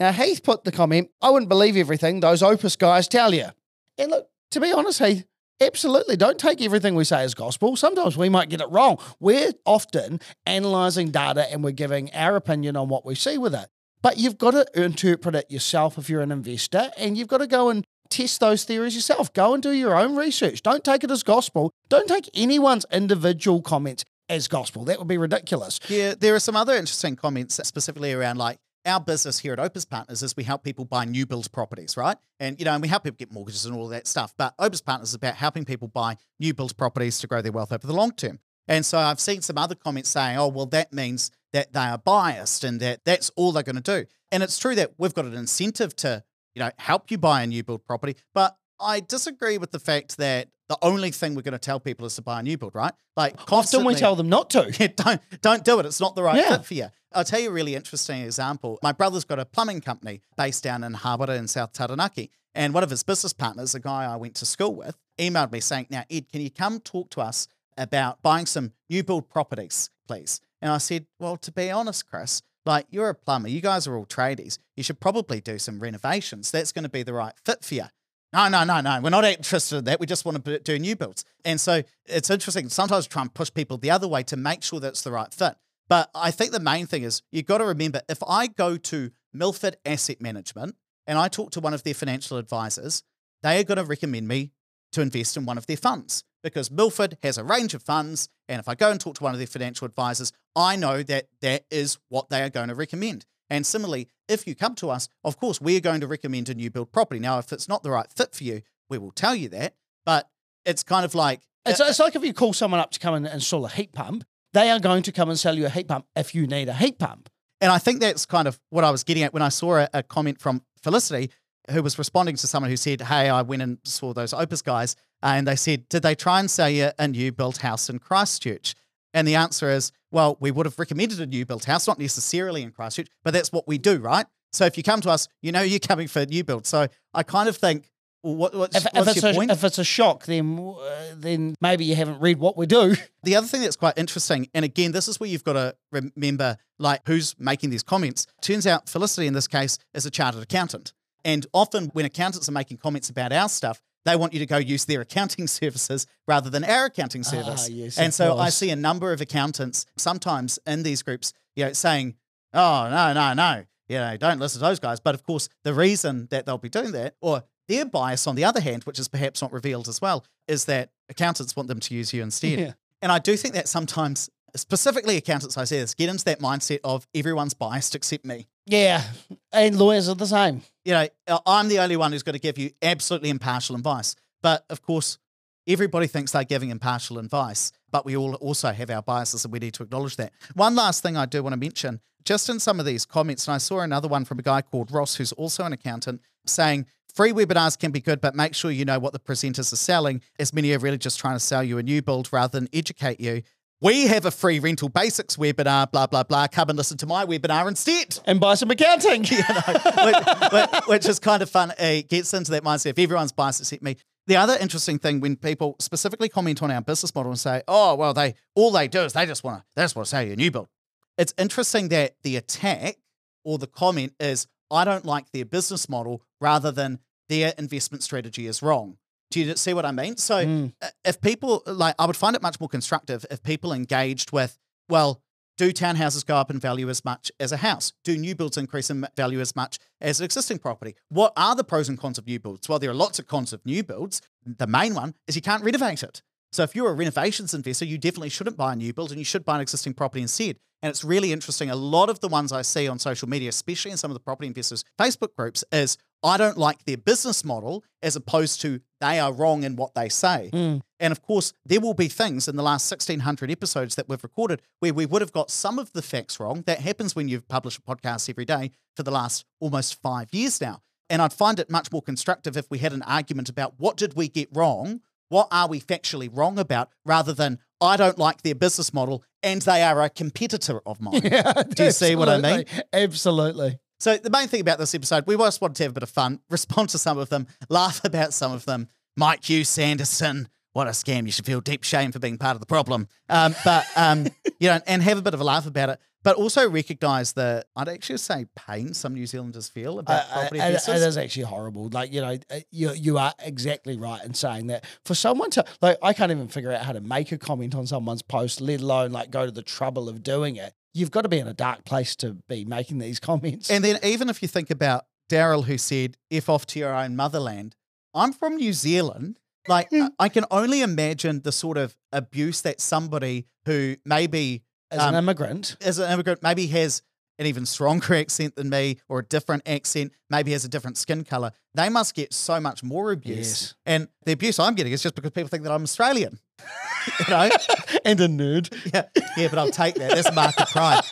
Now, 0.00 0.12
Heath 0.12 0.42
put 0.42 0.64
the 0.64 0.72
comment, 0.72 1.10
I 1.20 1.30
wouldn't 1.30 1.48
believe 1.48 1.76
everything 1.76 2.20
those 2.20 2.42
Opus 2.42 2.76
guys 2.76 3.08
tell 3.08 3.34
you. 3.34 3.48
And 3.96 4.10
look, 4.10 4.28
to 4.52 4.60
be 4.60 4.72
honest, 4.72 5.00
Heath, 5.00 5.24
absolutely 5.60 6.16
don't 6.16 6.38
take 6.38 6.60
everything 6.60 6.94
we 6.94 7.04
say 7.04 7.22
as 7.22 7.34
gospel. 7.34 7.76
Sometimes 7.76 8.16
we 8.16 8.28
might 8.28 8.48
get 8.48 8.60
it 8.60 8.68
wrong. 8.70 8.98
We're 9.20 9.52
often 9.64 10.20
analysing 10.46 11.10
data 11.10 11.50
and 11.50 11.62
we're 11.62 11.72
giving 11.72 12.12
our 12.14 12.36
opinion 12.36 12.76
on 12.76 12.88
what 12.88 13.04
we 13.04 13.14
see 13.14 13.38
with 13.38 13.54
it. 13.54 13.68
But 14.00 14.18
you've 14.18 14.38
got 14.38 14.52
to 14.52 14.66
interpret 14.74 15.34
it 15.34 15.50
yourself 15.50 15.98
if 15.98 16.08
you're 16.08 16.20
an 16.20 16.30
investor, 16.30 16.90
and 16.96 17.18
you've 17.18 17.26
got 17.26 17.38
to 17.38 17.48
go 17.48 17.68
and 17.68 17.84
test 18.10 18.38
those 18.38 18.62
theories 18.62 18.94
yourself. 18.94 19.32
Go 19.32 19.54
and 19.54 19.62
do 19.62 19.72
your 19.72 19.96
own 19.96 20.14
research. 20.14 20.62
Don't 20.62 20.84
take 20.84 21.02
it 21.02 21.10
as 21.10 21.24
gospel. 21.24 21.72
Don't 21.88 22.06
take 22.06 22.30
anyone's 22.32 22.86
individual 22.92 23.60
comments 23.60 24.04
as 24.28 24.46
gospel. 24.46 24.84
That 24.84 24.98
would 24.98 25.08
be 25.08 25.18
ridiculous. 25.18 25.80
Yeah, 25.88 26.14
there 26.18 26.34
are 26.34 26.40
some 26.40 26.54
other 26.54 26.74
interesting 26.74 27.16
comments 27.16 27.56
specifically 27.56 28.12
around 28.12 28.38
like 28.38 28.58
our 28.88 29.00
business 29.00 29.38
here 29.38 29.52
at 29.52 29.60
Opus 29.60 29.84
Partners 29.84 30.22
is 30.22 30.36
we 30.36 30.44
help 30.44 30.64
people 30.64 30.84
buy 30.84 31.04
new 31.04 31.26
build 31.26 31.50
properties, 31.52 31.96
right? 31.96 32.16
And 32.40 32.58
you 32.58 32.64
know, 32.64 32.72
and 32.72 32.82
we 32.82 32.88
help 32.88 33.04
people 33.04 33.16
get 33.16 33.32
mortgages 33.32 33.66
and 33.66 33.76
all 33.76 33.88
that 33.88 34.06
stuff. 34.06 34.34
But 34.36 34.54
Opus 34.58 34.80
Partners 34.80 35.10
is 35.10 35.14
about 35.14 35.34
helping 35.34 35.64
people 35.64 35.88
buy 35.88 36.16
new 36.40 36.54
build 36.54 36.76
properties 36.76 37.18
to 37.20 37.26
grow 37.26 37.42
their 37.42 37.52
wealth 37.52 37.72
over 37.72 37.86
the 37.86 37.92
long 37.92 38.12
term. 38.12 38.38
And 38.66 38.84
so 38.84 38.98
I've 38.98 39.20
seen 39.20 39.42
some 39.42 39.58
other 39.58 39.74
comments 39.74 40.10
saying, 40.10 40.38
"Oh, 40.38 40.48
well, 40.48 40.66
that 40.66 40.92
means 40.92 41.30
that 41.52 41.72
they 41.72 41.80
are 41.80 41.98
biased 41.98 42.64
and 42.64 42.80
that 42.80 43.04
that's 43.04 43.30
all 43.36 43.52
they're 43.52 43.62
going 43.62 43.80
to 43.80 44.02
do." 44.02 44.06
And 44.30 44.42
it's 44.42 44.58
true 44.58 44.74
that 44.74 44.92
we've 44.98 45.14
got 45.14 45.24
an 45.24 45.34
incentive 45.34 45.94
to, 45.96 46.24
you 46.54 46.60
know, 46.60 46.70
help 46.78 47.10
you 47.10 47.18
buy 47.18 47.42
a 47.42 47.46
new 47.46 47.62
build 47.62 47.84
property, 47.84 48.16
but 48.34 48.56
I 48.80 49.00
disagree 49.00 49.58
with 49.58 49.70
the 49.70 49.78
fact 49.78 50.16
that 50.18 50.48
the 50.68 50.78
only 50.82 51.10
thing 51.10 51.34
we're 51.34 51.42
going 51.42 51.52
to 51.52 51.58
tell 51.58 51.80
people 51.80 52.06
is 52.06 52.16
to 52.16 52.22
buy 52.22 52.40
a 52.40 52.42
new 52.42 52.58
build, 52.58 52.74
right? 52.74 52.92
Like 53.16 53.50
Often 53.50 53.84
we 53.84 53.94
tell 53.94 54.16
them 54.16 54.28
not 54.28 54.50
to. 54.50 54.70
yeah, 54.78 54.88
don't 54.94 55.20
don't 55.40 55.64
do 55.64 55.80
it. 55.80 55.86
It's 55.86 56.00
not 56.00 56.14
the 56.14 56.22
right 56.22 56.36
Yeah. 56.36 56.56
fit 56.56 56.66
for 56.66 56.74
you. 56.74 56.86
I'll 57.12 57.24
tell 57.24 57.40
you 57.40 57.48
a 57.48 57.52
really 57.52 57.74
interesting 57.74 58.20
example. 58.22 58.78
My 58.82 58.92
brother's 58.92 59.24
got 59.24 59.38
a 59.38 59.46
plumbing 59.46 59.80
company 59.80 60.20
based 60.36 60.62
down 60.62 60.84
in 60.84 60.92
Hawera 60.92 61.38
in 61.38 61.48
South 61.48 61.72
Taranaki. 61.72 62.30
And 62.54 62.74
one 62.74 62.82
of 62.82 62.90
his 62.90 63.02
business 63.02 63.32
partners, 63.32 63.74
a 63.74 63.80
guy 63.80 64.04
I 64.04 64.16
went 64.16 64.34
to 64.36 64.46
school 64.46 64.74
with, 64.74 64.98
emailed 65.18 65.52
me 65.52 65.60
saying, 65.60 65.86
Now, 65.90 66.04
Ed, 66.10 66.28
can 66.30 66.42
you 66.42 66.50
come 66.50 66.80
talk 66.80 67.08
to 67.10 67.20
us 67.22 67.48
about 67.78 68.20
buying 68.20 68.46
some 68.46 68.72
new 68.90 69.02
build 69.02 69.30
properties, 69.30 69.90
please? 70.06 70.40
And 70.60 70.70
I 70.70 70.78
said, 70.78 71.06
Well, 71.18 71.36
to 71.38 71.52
be 71.52 71.70
honest, 71.70 72.06
Chris, 72.06 72.42
like 72.66 72.86
you're 72.90 73.08
a 73.08 73.14
plumber, 73.14 73.48
you 73.48 73.62
guys 73.62 73.86
are 73.86 73.96
all 73.96 74.04
tradies. 74.04 74.58
You 74.76 74.82
should 74.82 75.00
probably 75.00 75.40
do 75.40 75.58
some 75.58 75.80
renovations. 75.80 76.50
That's 76.50 76.72
going 76.72 76.82
to 76.82 76.90
be 76.90 77.02
the 77.02 77.14
right 77.14 77.32
fit 77.44 77.64
for 77.64 77.74
you. 77.74 77.84
No, 78.32 78.48
no, 78.48 78.64
no, 78.64 78.80
no. 78.80 79.00
We're 79.00 79.10
not 79.10 79.24
interested 79.24 79.78
in 79.78 79.84
that. 79.84 80.00
We 80.00 80.06
just 80.06 80.24
want 80.24 80.44
to 80.44 80.58
do 80.58 80.78
new 80.78 80.96
builds. 80.96 81.24
And 81.44 81.60
so 81.60 81.82
it's 82.04 82.28
interesting. 82.28 82.68
Sometimes 82.68 83.06
try 83.06 83.22
and 83.22 83.32
push 83.32 83.52
people 83.52 83.78
the 83.78 83.90
other 83.90 84.06
way 84.06 84.22
to 84.24 84.36
make 84.36 84.62
sure 84.62 84.80
that 84.80 84.88
it's 84.88 85.02
the 85.02 85.12
right 85.12 85.32
fit. 85.32 85.54
But 85.88 86.10
I 86.14 86.30
think 86.30 86.52
the 86.52 86.60
main 86.60 86.86
thing 86.86 87.02
is 87.02 87.22
you've 87.32 87.46
got 87.46 87.58
to 87.58 87.64
remember 87.64 88.02
if 88.08 88.22
I 88.26 88.46
go 88.46 88.76
to 88.76 89.10
Milford 89.32 89.76
Asset 89.86 90.20
Management 90.20 90.76
and 91.06 91.18
I 91.18 91.28
talk 91.28 91.50
to 91.52 91.60
one 91.60 91.72
of 91.72 91.84
their 91.84 91.94
financial 91.94 92.36
advisors, 92.36 93.02
they 93.42 93.58
are 93.58 93.64
going 93.64 93.78
to 93.78 93.84
recommend 93.84 94.28
me 94.28 94.52
to 94.92 95.00
invest 95.00 95.36
in 95.36 95.46
one 95.46 95.56
of 95.56 95.66
their 95.66 95.76
funds 95.76 96.24
because 96.42 96.70
Milford 96.70 97.16
has 97.22 97.38
a 97.38 97.44
range 97.44 97.72
of 97.72 97.82
funds. 97.82 98.28
And 98.48 98.60
if 98.60 98.68
I 98.68 98.74
go 98.74 98.90
and 98.90 99.00
talk 99.00 99.14
to 99.16 99.24
one 99.24 99.32
of 99.32 99.38
their 99.38 99.46
financial 99.46 99.86
advisors, 99.86 100.32
I 100.54 100.76
know 100.76 101.02
that 101.02 101.28
that 101.40 101.64
is 101.70 101.98
what 102.08 102.28
they 102.28 102.42
are 102.42 102.50
going 102.50 102.68
to 102.68 102.74
recommend. 102.74 103.24
And 103.50 103.64
similarly, 103.64 104.08
if 104.28 104.46
you 104.46 104.54
come 104.54 104.74
to 104.76 104.90
us, 104.90 105.08
of 105.24 105.38
course, 105.38 105.60
we're 105.60 105.80
going 105.80 106.00
to 106.00 106.06
recommend 106.06 106.48
a 106.48 106.54
new 106.54 106.70
build 106.70 106.92
property. 106.92 107.18
Now, 107.18 107.38
if 107.38 107.52
it's 107.52 107.68
not 107.68 107.82
the 107.82 107.90
right 107.90 108.10
fit 108.10 108.34
for 108.34 108.44
you, 108.44 108.62
we 108.90 108.98
will 108.98 109.10
tell 109.12 109.34
you 109.34 109.48
that. 109.50 109.74
But 110.04 110.28
it's 110.64 110.82
kind 110.82 111.04
of 111.04 111.14
like 111.14 111.40
It's, 111.66 111.80
uh, 111.80 111.86
it's 111.88 111.98
like 111.98 112.14
if 112.14 112.24
you 112.24 112.32
call 112.34 112.52
someone 112.52 112.80
up 112.80 112.90
to 112.92 112.98
come 112.98 113.14
and 113.14 113.26
install 113.26 113.64
a 113.64 113.70
heat 113.70 113.92
pump, 113.92 114.24
they 114.52 114.70
are 114.70 114.80
going 114.80 115.02
to 115.04 115.12
come 115.12 115.28
and 115.28 115.38
sell 115.38 115.56
you 115.56 115.66
a 115.66 115.70
heat 115.70 115.88
pump 115.88 116.06
if 116.16 116.34
you 116.34 116.46
need 116.46 116.68
a 116.68 116.74
heat 116.74 116.98
pump. 116.98 117.28
And 117.60 117.72
I 117.72 117.78
think 117.78 118.00
that's 118.00 118.24
kind 118.24 118.46
of 118.46 118.60
what 118.70 118.84
I 118.84 118.90
was 118.90 119.02
getting 119.04 119.22
at 119.22 119.32
when 119.32 119.42
I 119.42 119.48
saw 119.48 119.78
a, 119.78 119.88
a 119.92 120.02
comment 120.02 120.40
from 120.40 120.62
Felicity, 120.82 121.30
who 121.70 121.82
was 121.82 121.98
responding 121.98 122.36
to 122.36 122.46
someone 122.46 122.70
who 122.70 122.76
said, 122.76 123.02
Hey, 123.02 123.28
I 123.28 123.42
went 123.42 123.62
and 123.62 123.78
saw 123.84 124.14
those 124.14 124.32
Opus 124.32 124.62
guys. 124.62 124.94
And 125.22 125.46
they 125.46 125.56
said, 125.56 125.88
Did 125.88 126.02
they 126.02 126.14
try 126.14 126.40
and 126.40 126.50
sell 126.50 126.70
you 126.70 126.90
a 126.98 127.08
new 127.08 127.32
built 127.32 127.58
house 127.58 127.90
in 127.90 127.98
Christchurch? 127.98 128.74
And 129.12 129.26
the 129.26 129.34
answer 129.34 129.68
is, 129.70 129.90
Well, 130.10 130.36
we 130.40 130.50
would 130.50 130.66
have 130.66 130.78
recommended 130.78 131.20
a 131.20 131.26
new 131.26 131.44
built 131.44 131.64
house, 131.64 131.86
not 131.86 131.98
necessarily 131.98 132.62
in 132.62 132.70
Christchurch, 132.70 133.08
but 133.24 133.32
that's 133.34 133.52
what 133.52 133.68
we 133.68 133.78
do, 133.78 133.98
right? 133.98 134.26
So 134.52 134.64
if 134.64 134.76
you 134.76 134.82
come 134.82 135.00
to 135.02 135.10
us, 135.10 135.28
you 135.42 135.52
know 135.52 135.60
you're 135.60 135.78
coming 135.78 136.08
for 136.08 136.20
a 136.20 136.26
new 136.26 136.42
build. 136.44 136.66
So 136.66 136.88
I 137.12 137.22
kind 137.22 137.48
of 137.48 137.56
think, 137.56 137.90
well, 138.22 138.34
what, 138.34 138.54
what's, 138.54 138.76
If, 138.76 138.86
if, 138.94 139.08
it's 139.08 139.22
your 139.22 139.30
a, 139.30 139.34
point? 139.34 139.50
if 139.50 139.62
it's 139.62 139.78
a 139.78 139.84
shock, 139.84 140.24
then 140.24 140.58
uh, 140.58 141.14
then 141.14 141.54
maybe 141.60 141.84
you 141.84 141.94
haven't 141.94 142.20
read 142.20 142.38
what 142.38 142.56
we 142.56 142.66
do. 142.66 142.94
The 143.24 143.36
other 143.36 143.46
thing 143.46 143.60
that's 143.60 143.76
quite 143.76 143.98
interesting, 143.98 144.48
and 144.54 144.64
again, 144.64 144.92
this 144.92 145.06
is 145.06 145.20
where 145.20 145.28
you've 145.28 145.44
got 145.44 145.52
to 145.52 145.76
remember 145.92 146.56
like 146.78 147.02
who's 147.06 147.34
making 147.38 147.68
these 147.68 147.82
comments. 147.82 148.26
Turns 148.40 148.66
out 148.66 148.88
Felicity 148.88 149.26
in 149.26 149.34
this 149.34 149.46
case 149.46 149.76
is 149.92 150.06
a 150.06 150.10
chartered 150.10 150.42
accountant. 150.42 150.94
And 151.24 151.46
often 151.52 151.86
when 151.88 152.06
accountants 152.06 152.48
are 152.48 152.52
making 152.52 152.78
comments 152.78 153.10
about 153.10 153.32
our 153.32 153.50
stuff, 153.50 153.82
they 154.04 154.16
want 154.16 154.32
you 154.32 154.38
to 154.38 154.46
go 154.46 154.56
use 154.56 154.84
their 154.84 155.00
accounting 155.00 155.46
services 155.48 156.06
rather 156.26 156.50
than 156.50 156.64
our 156.64 156.86
accounting 156.86 157.22
service. 157.22 157.66
Ah, 157.68 157.72
yes, 157.72 157.98
and 157.98 158.12
so 158.14 158.38
I 158.38 158.50
see 158.50 158.70
a 158.70 158.76
number 158.76 159.12
of 159.12 159.20
accountants 159.20 159.86
sometimes 159.96 160.58
in 160.66 160.82
these 160.82 161.02
groups, 161.02 161.32
you 161.56 161.64
know, 161.64 161.72
saying, 161.72 162.14
Oh, 162.54 162.88
no, 162.90 163.12
no, 163.12 163.34
no. 163.34 163.64
You 163.88 163.98
know, 163.98 164.16
don't 164.16 164.38
listen 164.38 164.60
to 164.60 164.66
those 164.66 164.80
guys. 164.80 165.00
But 165.00 165.14
of 165.14 165.22
course, 165.22 165.48
the 165.64 165.74
reason 165.74 166.28
that 166.30 166.46
they'll 166.46 166.58
be 166.58 166.68
doing 166.68 166.92
that, 166.92 167.14
or 167.20 167.44
their 167.68 167.84
bias 167.84 168.26
on 168.26 168.34
the 168.34 168.44
other 168.44 168.60
hand, 168.60 168.84
which 168.84 168.98
is 168.98 169.08
perhaps 169.08 169.40
not 169.42 169.52
revealed 169.52 169.88
as 169.88 170.00
well, 170.00 170.24
is 170.46 170.66
that 170.66 170.90
accountants 171.08 171.56
want 171.56 171.68
them 171.68 171.80
to 171.80 171.94
use 171.94 172.12
you 172.12 172.22
instead. 172.22 172.58
Yeah. 172.58 172.72
And 173.00 173.12
I 173.12 173.18
do 173.18 173.36
think 173.36 173.54
that 173.54 173.68
sometimes, 173.68 174.28
specifically 174.56 175.16
accountants, 175.16 175.56
I 175.56 175.64
say 175.64 175.78
this, 175.80 175.94
get 175.94 176.08
into 176.08 176.24
that 176.24 176.40
mindset 176.40 176.80
of 176.84 177.06
everyone's 177.14 177.54
biased 177.54 177.94
except 177.94 178.24
me. 178.24 178.48
Yeah, 178.68 179.02
and 179.50 179.78
lawyers 179.78 180.10
are 180.10 180.14
the 180.14 180.26
same. 180.26 180.60
You 180.84 180.92
know, 180.92 181.08
uh, 181.26 181.38
I'm 181.46 181.68
the 181.68 181.78
only 181.78 181.96
one 181.96 182.12
who's 182.12 182.22
going 182.22 182.34
to 182.34 182.40
give 182.40 182.58
you 182.58 182.70
absolutely 182.82 183.30
impartial 183.30 183.76
advice. 183.76 184.14
But 184.42 184.66
of 184.68 184.82
course, 184.82 185.18
everybody 185.66 186.06
thinks 186.06 186.32
they're 186.32 186.44
giving 186.44 186.68
impartial 186.68 187.18
advice, 187.18 187.72
but 187.90 188.04
we 188.04 188.14
all 188.14 188.34
also 188.34 188.70
have 188.70 188.90
our 188.90 189.02
biases 189.02 189.44
and 189.44 189.52
we 189.52 189.58
need 189.58 189.72
to 189.74 189.82
acknowledge 189.82 190.16
that. 190.16 190.32
One 190.54 190.74
last 190.74 191.02
thing 191.02 191.16
I 191.16 191.24
do 191.24 191.42
want 191.42 191.54
to 191.54 191.58
mention, 191.58 192.00
just 192.24 192.50
in 192.50 192.60
some 192.60 192.78
of 192.78 192.84
these 192.84 193.06
comments, 193.06 193.48
and 193.48 193.54
I 193.54 193.58
saw 193.58 193.80
another 193.80 194.06
one 194.06 194.26
from 194.26 194.38
a 194.38 194.42
guy 194.42 194.60
called 194.60 194.92
Ross, 194.92 195.14
who's 195.14 195.32
also 195.32 195.64
an 195.64 195.72
accountant, 195.72 196.20
saying, 196.46 196.84
Free 197.14 197.32
webinars 197.32 197.76
can 197.78 197.90
be 197.90 198.00
good, 198.00 198.20
but 198.20 198.36
make 198.36 198.54
sure 198.54 198.70
you 198.70 198.84
know 198.84 198.98
what 198.98 199.12
the 199.12 199.18
presenters 199.18 199.72
are 199.72 199.76
selling, 199.76 200.20
as 200.38 200.52
many 200.52 200.72
are 200.72 200.78
really 200.78 200.98
just 200.98 201.18
trying 201.18 201.34
to 201.34 201.40
sell 201.40 201.64
you 201.64 201.78
a 201.78 201.82
new 201.82 202.02
build 202.02 202.28
rather 202.32 202.60
than 202.60 202.68
educate 202.72 203.18
you. 203.18 203.42
We 203.80 204.08
have 204.08 204.24
a 204.24 204.32
free 204.32 204.58
rental 204.58 204.88
basics 204.88 205.36
webinar, 205.36 205.90
blah, 205.92 206.08
blah, 206.08 206.24
blah. 206.24 206.48
Come 206.48 206.70
and 206.70 206.76
listen 206.76 206.96
to 206.98 207.06
my 207.06 207.24
webinar 207.24 207.68
instead. 207.68 208.18
And 208.26 208.40
buy 208.40 208.54
some 208.56 208.70
accounting. 208.72 209.20
which, 209.24 210.16
which- 210.52 210.86
which 210.86 211.06
is 211.08 211.20
kind 211.20 211.42
of 211.42 211.50
fun. 211.50 211.72
It 211.78 212.08
gets 212.08 212.34
into 212.34 212.50
that 212.52 212.64
mindset. 212.64 212.90
If 212.90 212.98
everyone's 212.98 213.30
biased 213.32 213.60
except 213.60 213.82
me. 213.82 213.96
The 214.26 214.36
other 214.36 214.56
interesting 214.60 214.98
thing 214.98 215.20
when 215.20 215.36
people 215.36 215.76
specifically 215.78 216.28
comment 216.28 216.62
on 216.62 216.70
our 216.70 216.82
business 216.82 217.14
model 217.14 217.30
and 217.30 217.38
say, 217.38 217.62
"Oh, 217.66 217.94
well, 217.94 218.12
they 218.12 218.34
all 218.54 218.70
they 218.70 218.86
do 218.88 219.00
is 219.00 219.14
they 219.14 219.24
just 219.24 219.42
want 219.42 219.60
to 219.60 219.64
they 219.74 219.82
just 219.84 219.96
want 219.96 220.04
to 220.06 220.10
sell 220.10 220.22
you 220.22 220.32
a 220.32 220.36
new 220.36 220.50
build." 220.50 220.68
It's 221.16 221.32
interesting 221.38 221.88
that 221.88 222.16
the 222.24 222.36
attack 222.36 222.96
or 223.44 223.56
the 223.56 223.66
comment 223.68 224.12
is, 224.20 224.46
"I 224.70 224.84
don't 224.84 225.06
like 225.06 225.30
their 225.32 225.46
business 225.46 225.88
model," 225.88 226.20
rather 226.42 226.70
than 226.70 226.98
their 227.30 227.54
investment 227.56 228.02
strategy 228.02 228.46
is 228.46 228.60
wrong. 228.60 228.98
Do 229.30 229.40
you 229.40 229.56
see 229.56 229.74
what 229.74 229.84
I 229.84 229.92
mean? 229.92 230.16
So 230.16 230.44
Mm. 230.44 230.72
if 231.04 231.20
people 231.20 231.62
like, 231.66 231.94
I 231.98 232.06
would 232.06 232.16
find 232.16 232.34
it 232.34 232.42
much 232.42 232.58
more 232.60 232.68
constructive 232.68 233.26
if 233.30 233.42
people 233.42 233.72
engaged 233.72 234.32
with, 234.32 234.58
well, 234.88 235.20
do 235.58 235.72
townhouses 235.72 236.24
go 236.24 236.36
up 236.36 236.50
in 236.50 236.60
value 236.60 236.88
as 236.88 237.04
much 237.04 237.32
as 237.40 237.50
a 237.52 237.56
house? 237.58 237.92
Do 238.04 238.16
new 238.16 238.34
builds 238.36 238.56
increase 238.56 238.90
in 238.90 239.06
value 239.16 239.40
as 239.40 239.56
much 239.56 239.78
as 240.00 240.20
an 240.20 240.24
existing 240.24 240.60
property? 240.60 240.94
What 241.08 241.32
are 241.36 241.56
the 241.56 241.64
pros 241.64 241.88
and 241.88 241.98
cons 241.98 242.16
of 242.16 242.26
new 242.26 242.38
builds? 242.38 242.68
Well, 242.68 242.78
there 242.78 242.90
are 242.90 242.94
lots 242.94 243.18
of 243.18 243.26
cons 243.26 243.52
of 243.52 243.64
new 243.66 243.82
builds. 243.82 244.22
The 244.46 244.68
main 244.68 244.94
one 244.94 245.14
is 245.26 245.34
you 245.36 245.42
can't 245.42 245.64
renovate 245.64 246.02
it. 246.04 246.22
So 246.52 246.62
if 246.62 246.74
you're 246.74 246.90
a 246.90 246.94
renovations 246.94 247.54
investor, 247.54 247.84
you 247.84 247.98
definitely 247.98 248.30
shouldn't 248.30 248.56
buy 248.56 248.72
a 248.72 248.76
new 248.76 248.92
build 248.92 249.10
and 249.10 249.18
you 249.18 249.24
should 249.24 249.44
buy 249.44 249.56
an 249.56 249.60
existing 249.60 249.94
property 249.94 250.22
instead. 250.22 250.56
And 250.82 250.90
it's 250.90 251.02
really 251.02 251.32
interesting. 251.32 251.70
A 251.70 251.76
lot 251.76 252.08
of 252.08 252.20
the 252.20 252.28
ones 252.28 252.52
I 252.52 252.62
see 252.62 252.86
on 252.86 252.98
social 252.98 253.28
media, 253.28 253.48
especially 253.48 253.90
in 253.90 253.96
some 253.96 254.10
of 254.10 254.14
the 254.14 254.20
property 254.20 254.46
investors 254.46 254.84
Facebook 254.98 255.34
groups, 255.36 255.64
is 255.72 255.98
I 256.22 256.36
don't 256.36 256.56
like 256.56 256.84
their 256.84 256.96
business 256.96 257.44
model 257.44 257.84
as 258.02 258.16
opposed 258.16 258.60
to 258.62 258.80
they 259.00 259.18
are 259.18 259.32
wrong 259.32 259.64
in 259.64 259.76
what 259.76 259.94
they 259.94 260.08
say. 260.08 260.50
Mm. 260.52 260.80
And 261.00 261.12
of 261.12 261.22
course, 261.22 261.52
there 261.64 261.80
will 261.80 261.94
be 261.94 262.08
things 262.08 262.48
in 262.48 262.56
the 262.56 262.62
last 262.62 262.90
1600 262.90 263.50
episodes 263.50 263.94
that 263.96 264.08
we've 264.08 264.22
recorded 264.22 264.62
where 264.78 264.94
we 264.94 265.06
would 265.06 265.20
have 265.20 265.32
got 265.32 265.50
some 265.50 265.78
of 265.78 265.92
the 265.92 266.02
facts 266.02 266.38
wrong. 266.38 266.62
That 266.66 266.80
happens 266.80 267.14
when 267.14 267.28
you've 267.28 267.48
published 267.48 267.78
a 267.78 267.82
podcast 267.82 268.28
every 268.28 268.44
day 268.44 268.70
for 268.96 269.02
the 269.02 269.10
last 269.10 269.44
almost 269.60 270.00
five 270.00 270.32
years 270.32 270.60
now. 270.60 270.82
And 271.10 271.22
I'd 271.22 271.32
find 271.32 271.58
it 271.58 271.70
much 271.70 271.90
more 271.90 272.02
constructive 272.02 272.56
if 272.56 272.70
we 272.70 272.78
had 272.78 272.92
an 272.92 273.02
argument 273.02 273.48
about 273.48 273.74
what 273.78 273.96
did 273.96 274.14
we 274.14 274.28
get 274.28 274.48
wrong? 274.52 275.00
What 275.28 275.48
are 275.50 275.68
we 275.68 275.80
factually 275.80 276.28
wrong 276.32 276.58
about? 276.58 276.90
Rather 277.04 277.32
than 277.32 277.58
I 277.80 277.96
don't 277.96 278.18
like 278.18 278.42
their 278.42 278.54
business 278.54 278.92
model 278.92 279.22
and 279.42 279.62
they 279.62 279.82
are 279.82 280.02
a 280.02 280.10
competitor 280.10 280.80
of 280.86 281.00
mine. 281.02 281.20
Yeah, 281.24 281.62
Do 281.62 281.84
you 281.84 281.90
see 281.92 282.16
what 282.16 282.28
I 282.28 282.38
mean? 282.38 282.64
absolutely. 282.92 283.78
So 284.00 284.16
the 284.16 284.30
main 284.30 284.46
thing 284.48 284.60
about 284.60 284.78
this 284.78 284.94
episode, 284.94 285.24
we 285.26 285.36
just 285.36 285.60
wanted 285.60 285.76
to 285.76 285.82
have 285.84 285.90
a 285.90 285.94
bit 285.94 286.02
of 286.04 286.10
fun, 286.10 286.40
respond 286.50 286.88
to 286.90 286.98
some 286.98 287.18
of 287.18 287.28
them, 287.28 287.46
laugh 287.68 288.04
about 288.04 288.32
some 288.32 288.52
of 288.52 288.64
them. 288.64 288.88
Mike 289.16 289.44
Hugh 289.44 289.64
Sanderson, 289.64 290.48
what 290.72 290.86
a 290.86 290.90
scam! 290.90 291.24
You 291.26 291.32
should 291.32 291.46
feel 291.46 291.60
deep 291.60 291.82
shame 291.82 292.12
for 292.12 292.20
being 292.20 292.38
part 292.38 292.54
of 292.54 292.60
the 292.60 292.66
problem. 292.66 293.08
Um, 293.28 293.56
but 293.64 293.84
um, 293.96 294.28
you 294.60 294.68
know, 294.68 294.78
and 294.86 295.02
have 295.02 295.18
a 295.18 295.22
bit 295.22 295.34
of 295.34 295.40
a 295.40 295.44
laugh 295.44 295.66
about 295.66 295.88
it. 295.88 296.00
But 296.24 296.36
also 296.36 296.68
recognise 296.68 297.32
the 297.32 297.64
I'd 297.76 297.88
actually 297.88 298.18
say 298.18 298.46
pain 298.56 298.92
some 298.92 299.14
New 299.14 299.26
Zealanders 299.26 299.68
feel 299.68 299.98
about 300.00 300.24
Uh, 300.24 300.32
property 300.32 300.60
uh, 300.60 300.68
it- 300.70 300.88
it 300.88 300.96
is 301.02 301.16
actually 301.16 301.44
horrible. 301.44 301.88
Like 301.92 302.12
you 302.12 302.20
know, 302.20 302.36
uh, 302.50 302.60
you 302.70 302.92
you 302.92 303.18
are 303.18 303.32
exactly 303.38 303.96
right 303.96 304.22
in 304.24 304.34
saying 304.34 304.66
that. 304.66 304.84
For 305.04 305.14
someone 305.14 305.50
to 305.50 305.64
like, 305.80 305.96
I 306.02 306.12
can't 306.12 306.30
even 306.32 306.48
figure 306.48 306.72
out 306.72 306.82
how 306.82 306.92
to 306.92 307.00
make 307.00 307.30
a 307.32 307.38
comment 307.38 307.74
on 307.74 307.86
someone's 307.86 308.22
post, 308.22 308.60
let 308.60 308.80
alone 308.80 309.12
like 309.12 309.30
go 309.30 309.46
to 309.46 309.52
the 309.52 309.62
trouble 309.62 310.08
of 310.08 310.22
doing 310.22 310.56
it. 310.56 310.74
You've 310.94 311.10
got 311.12 311.22
to 311.22 311.28
be 311.28 311.38
in 311.38 311.46
a 311.46 311.54
dark 311.54 311.84
place 311.84 312.16
to 312.16 312.34
be 312.48 312.64
making 312.64 312.98
these 312.98 313.20
comments. 313.30 313.70
And 313.70 313.84
then 313.84 313.98
even 314.02 314.28
if 314.28 314.42
you 314.42 314.48
think 314.48 314.70
about 314.70 315.06
Daryl 315.30 315.64
who 315.66 315.78
said, 315.78 316.16
F 316.30 316.48
off 316.48 316.66
to 316.66 316.78
your 316.80 316.92
own 316.94 317.14
motherland, 317.14 317.76
I'm 318.14 318.32
from 318.32 318.56
New 318.56 318.72
Zealand. 318.72 319.38
Like 319.68 319.90
Hmm. 319.90 320.06
I 320.18 320.28
can 320.30 320.46
only 320.50 320.80
imagine 320.80 321.42
the 321.42 321.52
sort 321.52 321.76
of 321.78 321.94
abuse 322.10 322.62
that 322.62 322.80
somebody 322.80 323.46
who 323.66 323.96
maybe 324.04 324.62
As 324.90 325.00
um, 325.00 325.14
an 325.14 325.18
immigrant, 325.24 325.76
as 325.80 325.98
an 325.98 326.10
immigrant 326.10 326.42
maybe 326.42 326.66
has 326.68 327.02
an 327.38 327.46
even 327.46 327.66
stronger 327.66 328.14
accent 328.16 328.56
than 328.56 328.68
me 328.68 328.98
or 329.08 329.20
a 329.20 329.24
different 329.24 329.68
accent, 329.68 330.12
maybe 330.30 330.52
has 330.52 330.64
a 330.64 330.68
different 330.68 330.96
skin 330.96 331.24
color, 331.24 331.52
they 331.74 331.88
must 331.88 332.14
get 332.14 332.32
so 332.32 332.60
much 332.60 332.82
more 332.82 333.12
abuse. 333.12 333.36
Yes. 333.36 333.74
And 333.86 334.08
the 334.24 334.32
abuse 334.32 334.58
I'm 334.58 334.74
getting 334.74 334.92
is 334.92 335.02
just 335.02 335.14
because 335.14 335.30
people 335.30 335.48
think 335.48 335.62
that 335.62 335.72
I'm 335.72 335.82
Australian. 335.82 336.38
you 337.20 337.26
know? 337.28 337.50
and 338.04 338.20
a 338.20 338.28
nerd. 338.28 338.92
yeah, 338.92 339.04
yeah, 339.36 339.48
but 339.48 339.58
I'll 339.58 339.70
take 339.70 339.94
that. 339.96 340.10
That's 340.10 340.34
market 340.34 340.68
pride. 340.68 341.04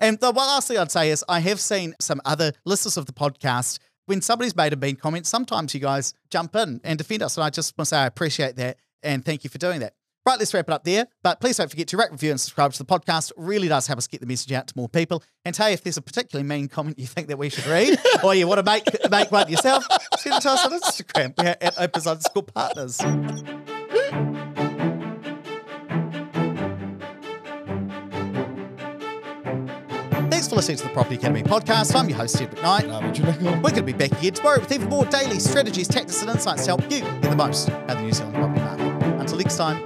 And 0.00 0.18
the 0.18 0.30
last 0.30 0.68
thing 0.68 0.78
I'd 0.78 0.90
say 0.90 1.10
is 1.10 1.24
I 1.28 1.40
have 1.40 1.60
seen 1.60 1.94
some 2.00 2.20
other 2.24 2.52
listeners 2.64 2.96
of 2.96 3.06
the 3.06 3.12
podcast. 3.12 3.78
When 4.06 4.22
somebody's 4.22 4.56
made 4.56 4.72
a 4.72 4.76
mean 4.76 4.96
comment, 4.96 5.26
sometimes 5.26 5.74
you 5.74 5.80
guys 5.80 6.14
jump 6.30 6.56
in 6.56 6.80
and 6.82 6.98
defend 6.98 7.22
us. 7.22 7.36
And 7.36 7.44
I 7.44 7.50
just 7.50 7.76
want 7.76 7.86
to 7.86 7.94
say 7.94 7.98
I 7.98 8.06
appreciate 8.06 8.56
that 8.56 8.78
and 9.02 9.24
thank 9.24 9.44
you 9.44 9.50
for 9.50 9.58
doing 9.58 9.80
that. 9.80 9.94
Right, 10.30 10.38
let's 10.38 10.54
wrap 10.54 10.68
it 10.68 10.72
up 10.72 10.84
there. 10.84 11.08
But 11.24 11.40
please 11.40 11.56
don't 11.56 11.68
forget 11.68 11.88
to 11.88 11.96
rate, 11.96 12.12
review, 12.12 12.30
and 12.30 12.40
subscribe 12.40 12.72
to 12.72 12.78
the 12.78 12.84
podcast. 12.84 13.32
It 13.32 13.36
really 13.36 13.66
does 13.66 13.88
help 13.88 13.98
us 13.98 14.06
get 14.06 14.20
the 14.20 14.28
message 14.28 14.52
out 14.52 14.68
to 14.68 14.74
more 14.76 14.88
people. 14.88 15.24
And 15.44 15.56
hey, 15.56 15.72
if 15.72 15.82
there's 15.82 15.96
a 15.96 16.02
particularly 16.02 16.48
mean 16.48 16.68
comment 16.68 17.00
you 17.00 17.06
think 17.08 17.26
that 17.28 17.36
we 17.36 17.48
should 17.48 17.66
read, 17.66 17.98
or 18.22 18.32
you 18.36 18.46
want 18.46 18.58
to 18.58 18.62
make 18.62 18.84
make 19.10 19.32
one 19.32 19.48
yourself, 19.50 19.84
send 20.18 20.36
it 20.36 20.42
to 20.42 20.50
us 20.50 20.64
on 20.64 20.80
Instagram. 20.80 21.34
We're 21.36 21.56
at 21.60 21.76
Opus 21.80 22.06
underscore 22.06 22.44
partners. 22.44 23.00
Thanks 30.30 30.48
for 30.48 30.54
listening 30.56 30.78
to 30.78 30.84
the 30.84 30.90
Property 30.90 31.16
Academy 31.16 31.42
podcast. 31.42 31.94
I'm 31.94 32.08
your 32.08 32.18
host, 32.18 32.40
Ed 32.40 32.52
McKnight. 32.52 33.04
Would 33.04 33.18
you 33.18 33.24
like 33.24 33.38
to- 33.40 33.44
We're 33.44 33.60
going 33.60 33.74
to 33.74 33.82
be 33.82 33.92
back 33.92 34.12
again 34.12 34.32
tomorrow 34.32 34.60
with 34.60 34.70
even 34.70 34.88
more 34.88 35.04
daily 35.06 35.40
strategies, 35.40 35.88
tactics, 35.88 36.22
and 36.22 36.30
insights 36.30 36.62
to 36.66 36.68
help 36.68 36.82
you 36.84 37.00
get 37.00 37.22
the 37.22 37.34
most 37.36 37.68
out 37.68 37.90
of 37.90 37.96
the 37.98 38.02
New 38.04 38.12
Zealand 38.12 38.36
property 38.36 38.60
market. 38.60 39.20
Until 39.20 39.38
next 39.38 39.56
time, 39.56 39.82